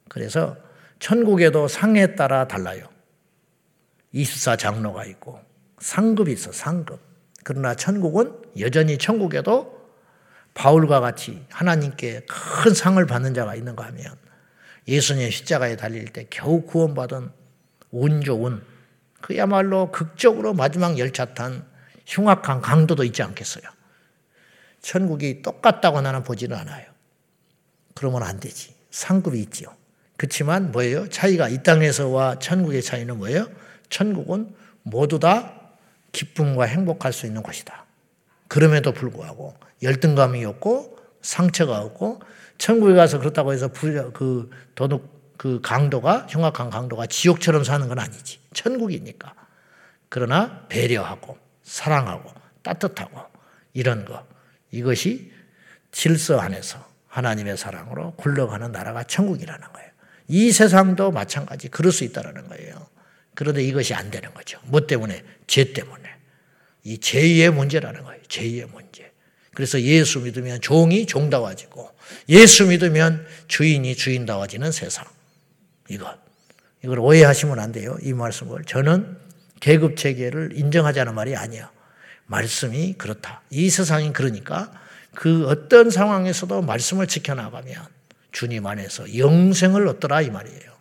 그래서 0.09 0.57
천국에도 0.99 1.67
상에 1.67 2.15
따라 2.15 2.47
달라요. 2.47 2.89
24 4.11 4.57
장로가 4.57 5.05
있고 5.05 5.39
상급이 5.79 6.31
있어, 6.33 6.51
상급. 6.51 6.99
그러나 7.43 7.75
천국은 7.75 8.41
여전히 8.59 8.97
천국에도 8.97 9.83
바울과 10.53 10.99
같이 10.99 11.45
하나님께 11.49 12.25
큰 12.27 12.73
상을 12.73 13.03
받는 13.05 13.33
자가 13.33 13.55
있는가 13.55 13.85
하면 13.85 14.15
예수님 14.87 15.29
십자가에 15.29 15.75
달릴 15.75 16.05
때 16.05 16.25
겨우 16.29 16.63
구원받은 16.63 17.31
운 17.91 18.21
좋은 18.21 18.61
그야말로 19.21 19.91
극적으로 19.91 20.53
마지막 20.53 20.97
열차 20.97 21.33
탄 21.33 21.65
흉악한 22.05 22.61
강도도 22.61 23.03
있지 23.03 23.23
않겠어요. 23.23 23.63
천국이 24.81 25.41
똑같다고 25.41 26.01
나는 26.01 26.23
보지는 26.23 26.57
않아요. 26.57 26.85
그러면 27.95 28.23
안 28.23 28.39
되지. 28.39 28.75
상급이 28.91 29.39
있지요. 29.41 29.69
그렇지만 30.17 30.71
뭐예요? 30.71 31.09
차이가 31.09 31.47
이 31.47 31.63
땅에서와 31.63 32.39
천국의 32.39 32.81
차이는 32.81 33.17
뭐예요? 33.17 33.47
천국은 33.89 34.53
모두 34.83 35.19
다 35.19 35.61
기쁨과 36.11 36.65
행복할 36.65 37.13
수 37.13 37.25
있는 37.25 37.41
곳이다. 37.41 37.85
그럼에도 38.47 38.91
불구하고 38.91 39.55
열등감이 39.81 40.43
없고 40.45 40.99
상처가 41.21 41.81
없고 41.81 42.21
천국에 42.57 42.93
가서 42.93 43.19
그렇다고 43.19 43.53
해서 43.53 43.69
그 43.69 44.49
도둑 44.75 45.13
그 45.37 45.59
강도가 45.61 46.25
흉악한 46.29 46.69
강도가 46.69 47.05
지옥처럼 47.05 47.63
사는 47.63 47.87
건 47.87 47.99
아니지. 47.99 48.39
천국이니까. 48.53 49.33
그러나 50.09 50.65
배려하고 50.69 51.37
사랑하고 51.63 52.31
따뜻하고 52.61 53.19
이런 53.73 54.05
거 54.05 54.25
이것이 54.71 55.31
질서 55.91 56.39
안에서 56.39 56.87
하나님의 57.07 57.57
사랑으로 57.57 58.13
굴러가는 58.15 58.71
나라가 58.71 59.03
천국이라는 59.03 59.73
거예요. 59.73 59.89
이 60.27 60.51
세상도 60.51 61.11
마찬가지 61.11 61.67
그럴 61.67 61.91
수 61.91 62.03
있다라는 62.03 62.47
거예요. 62.47 62.87
그런데 63.35 63.63
이것이 63.63 63.93
안 63.93 64.11
되는 64.11 64.33
거죠. 64.33 64.59
뭐 64.63 64.87
때문에? 64.87 65.23
죄 65.47 65.73
때문에. 65.73 66.09
이 66.83 66.99
죄의 66.99 67.51
문제라는 67.51 68.03
거예요. 68.03 68.21
죄의 68.27 68.67
문제. 68.67 69.11
그래서 69.53 69.81
예수 69.81 70.21
믿으면 70.21 70.61
종이 70.61 71.05
종다워지고 71.05 71.91
예수 72.29 72.67
믿으면 72.67 73.25
주인이 73.47 73.95
주인다워지는 73.95 74.71
세상. 74.71 75.05
이것. 75.89 76.17
이걸 76.83 76.99
오해하시면 76.99 77.59
안 77.59 77.71
돼요. 77.71 77.97
이 78.01 78.13
말씀을. 78.13 78.63
저는 78.65 79.17
계급 79.59 79.95
체계를 79.95 80.51
인정하자는 80.55 81.15
말이 81.15 81.35
아니에요. 81.35 81.69
말씀이 82.25 82.93
그렇다. 82.97 83.41
이 83.49 83.69
세상이 83.69 84.13
그러니까 84.13 84.71
그 85.15 85.47
어떤 85.47 85.89
상황에서도 85.89 86.61
말씀을 86.61 87.07
지켜나가면 87.07 87.75
주님 88.31 88.65
안에서 88.65 89.17
영생을 89.17 89.87
얻더라 89.87 90.21
이 90.21 90.29
말이에요. 90.29 90.73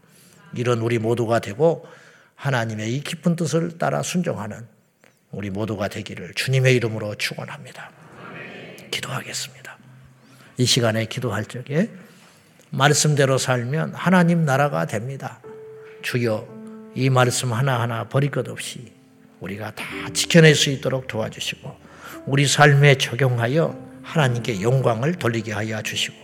이런 0.55 0.81
우리 0.81 0.99
모두가 0.99 1.38
되고 1.38 1.87
하나님의 2.35 2.97
이 2.97 3.01
깊은 3.03 3.37
뜻을 3.37 3.79
따라 3.79 4.03
순종하는 4.03 4.66
우리 5.31 5.51
모두가 5.51 5.88
되기를 5.88 6.35
주님의 6.35 6.75
이름으로 6.77 7.14
축원합니다. 7.14 7.90
기도하겠습니다. 8.90 9.71
이 10.56 10.66
시간에 10.66 11.06
기도할 11.06 11.44
적에 11.44 11.90
말씀대로 12.70 13.38
살면 13.38 13.92
하나님 13.94 14.44
나라가 14.44 14.86
됩니다. 14.86 15.40
주여 16.02 16.46
이 16.94 17.10
말씀 17.10 17.52
하나하나 17.52 18.08
버릴 18.08 18.30
것 18.30 18.48
없이 18.48 18.92
우리가 19.40 19.74
다 19.74 19.84
지켜낼 20.12 20.54
수 20.54 20.70
있도록 20.70 21.06
도와주시고 21.06 21.76
우리 22.26 22.46
삶에 22.46 22.96
적용하여 22.96 23.92
하나님께 24.02 24.62
영광을 24.62 25.14
돌리게 25.14 25.52
하여 25.52 25.82
주시고 25.82 26.16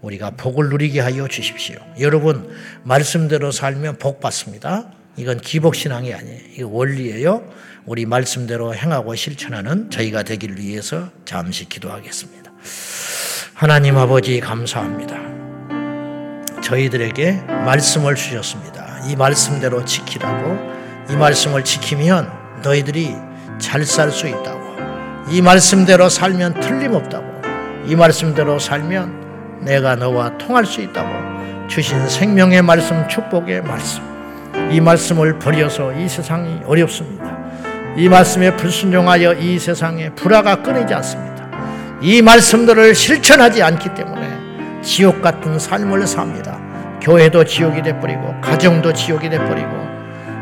우리가 0.00 0.30
복을 0.30 0.68
누리게 0.68 1.00
하여 1.00 1.28
주십시오. 1.28 1.76
여러분 2.00 2.50
말씀대로 2.82 3.52
살면 3.52 3.98
복 3.98 4.20
받습니다. 4.20 4.92
이건 5.16 5.40
기복 5.40 5.74
신앙이 5.74 6.12
아니에요. 6.12 6.40
이거 6.56 6.68
원리예요. 6.68 7.48
우리 7.84 8.06
말씀대로 8.06 8.74
행하고 8.74 9.14
실천하는 9.14 9.90
저희가 9.90 10.22
되기 10.22 10.56
위해서 10.56 11.10
잠시 11.24 11.68
기도하겠습니다. 11.68 12.41
하나님 13.62 13.96
아버지 13.96 14.40
감사합니다. 14.40 15.14
저희들에게 16.62 17.44
말씀을 17.64 18.16
주셨습니다. 18.16 18.98
이 19.06 19.14
말씀대로 19.14 19.84
지키라고 19.84 20.58
이 21.08 21.14
말씀을 21.14 21.62
지키면 21.62 22.28
너희들이 22.64 23.14
잘 23.60 23.84
살 23.84 24.10
수 24.10 24.26
있다고 24.26 24.60
이 25.30 25.40
말씀대로 25.40 26.08
살면 26.08 26.58
틀림없다고 26.58 27.24
이 27.86 27.94
말씀대로 27.94 28.58
살면 28.58 29.60
내가 29.60 29.94
너와 29.94 30.38
통할 30.38 30.66
수 30.66 30.80
있다고 30.80 31.68
주신 31.68 32.08
생명의 32.08 32.62
말씀 32.62 33.06
축복의 33.06 33.62
말씀 33.62 34.02
이 34.72 34.80
말씀을 34.80 35.38
버려서 35.38 35.92
이 35.92 36.08
세상이 36.08 36.62
어렵습니다. 36.66 37.38
이 37.96 38.08
말씀에 38.08 38.56
불순종하여 38.56 39.34
이 39.34 39.56
세상에 39.60 40.10
불화가 40.16 40.64
끊이지 40.64 40.92
않습니다. 40.94 41.31
이 42.02 42.20
말씀들을 42.20 42.96
실천하지 42.96 43.62
않기 43.62 43.94
때문에 43.94 44.82
지옥 44.82 45.22
같은 45.22 45.56
삶을 45.56 46.04
삽니다. 46.08 46.58
교회도 47.00 47.44
지옥이 47.44 47.80
돼버리고 47.80 48.34
가정도 48.40 48.92
지옥이 48.92 49.30
돼버리고 49.30 49.70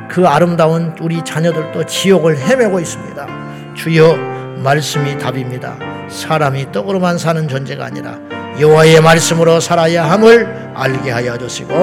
그 0.09 0.27
아름다운 0.27 0.95
우리 1.01 1.23
자녀들도 1.23 1.85
지옥을 1.85 2.39
헤매고 2.39 2.81
있습니다. 2.81 3.27
주여 3.75 4.17
말씀이 4.57 5.19
답입니다. 5.19 5.77
사람이 6.09 6.73
떡으로만 6.73 7.19
사는 7.19 7.47
존재가 7.47 7.85
아니라 7.85 8.19
여호와의 8.59 9.03
말씀으로 9.03 9.61
살아야 9.61 10.11
함을 10.11 10.73
알게 10.75 11.11
하여 11.11 11.37
주시고 11.37 11.75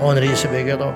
오늘 0.00 0.24
이 0.24 0.34
새벽에도 0.34 0.94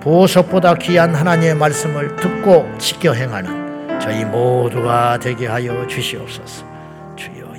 보석보다 0.00 0.74
귀한 0.74 1.14
하나님의 1.14 1.54
말씀을 1.54 2.16
듣고 2.16 2.70
지켜 2.78 3.14
행하는 3.14 3.98
저희 3.98 4.24
모두가 4.24 5.18
되게 5.18 5.46
하여 5.46 5.86
주시옵소서. 5.86 6.69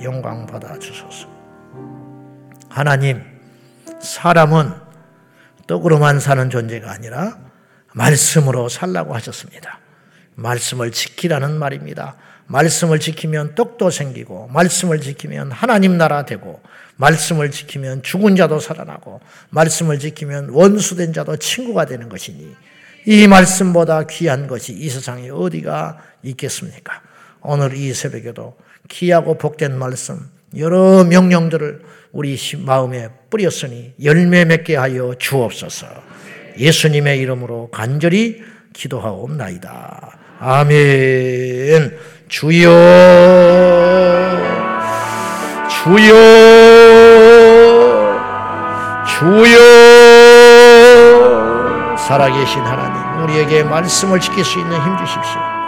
영광 0.03 0.45
받아 0.45 0.77
주소서. 0.77 1.27
하나님, 2.69 3.23
사람은 3.99 4.73
떡으로만 5.67 6.19
사는 6.19 6.49
존재가 6.49 6.91
아니라 6.91 7.37
말씀으로 7.93 8.69
살라고 8.69 9.13
하셨습니다. 9.15 9.79
말씀을 10.35 10.91
지키라는 10.91 11.57
말입니다. 11.57 12.15
말씀을 12.47 12.99
지키면 12.99 13.55
떡도 13.55 13.91
생기고, 13.91 14.47
말씀을 14.47 15.01
지키면 15.01 15.51
하나님 15.51 15.97
나라 15.97 16.25
되고, 16.25 16.61
말씀을 17.01 17.49
지키면 17.49 18.03
죽은 18.03 18.35
자도 18.35 18.59
살아나고 18.59 19.21
말씀을 19.49 19.97
지키면 19.97 20.49
원수된 20.49 21.13
자도 21.13 21.37
친구가 21.37 21.85
되는 21.85 22.09
것이니 22.09 22.55
이 23.07 23.27
말씀보다 23.27 24.03
귀한 24.03 24.45
것이 24.45 24.73
이 24.73 24.87
세상에 24.87 25.31
어디가 25.31 25.97
있겠습니까? 26.21 27.01
오늘 27.41 27.75
이 27.75 27.91
새벽에도 27.93 28.55
귀하고 28.91 29.37
복된 29.37 29.77
말씀 29.77 30.19
여러 30.57 31.03
명령들을 31.05 31.81
우리 32.11 32.37
마음에 32.59 33.09
뿌렸으니 33.29 33.93
열매 34.03 34.43
맺게 34.45 34.75
하여 34.75 35.15
주옵소서. 35.17 35.87
예수님의 36.57 37.19
이름으로 37.19 37.69
간절히 37.71 38.43
기도하옵나이다. 38.73 40.17
아멘. 40.39 41.97
주여, 42.27 42.69
주여, 45.69 46.13
주여, 49.07 49.57
살아계신 51.97 52.59
하나님, 52.61 53.23
우리에게 53.23 53.63
말씀을 53.63 54.19
지킬 54.19 54.43
수 54.43 54.59
있는 54.59 54.73
힘 54.81 54.97
주십시오. 54.97 55.60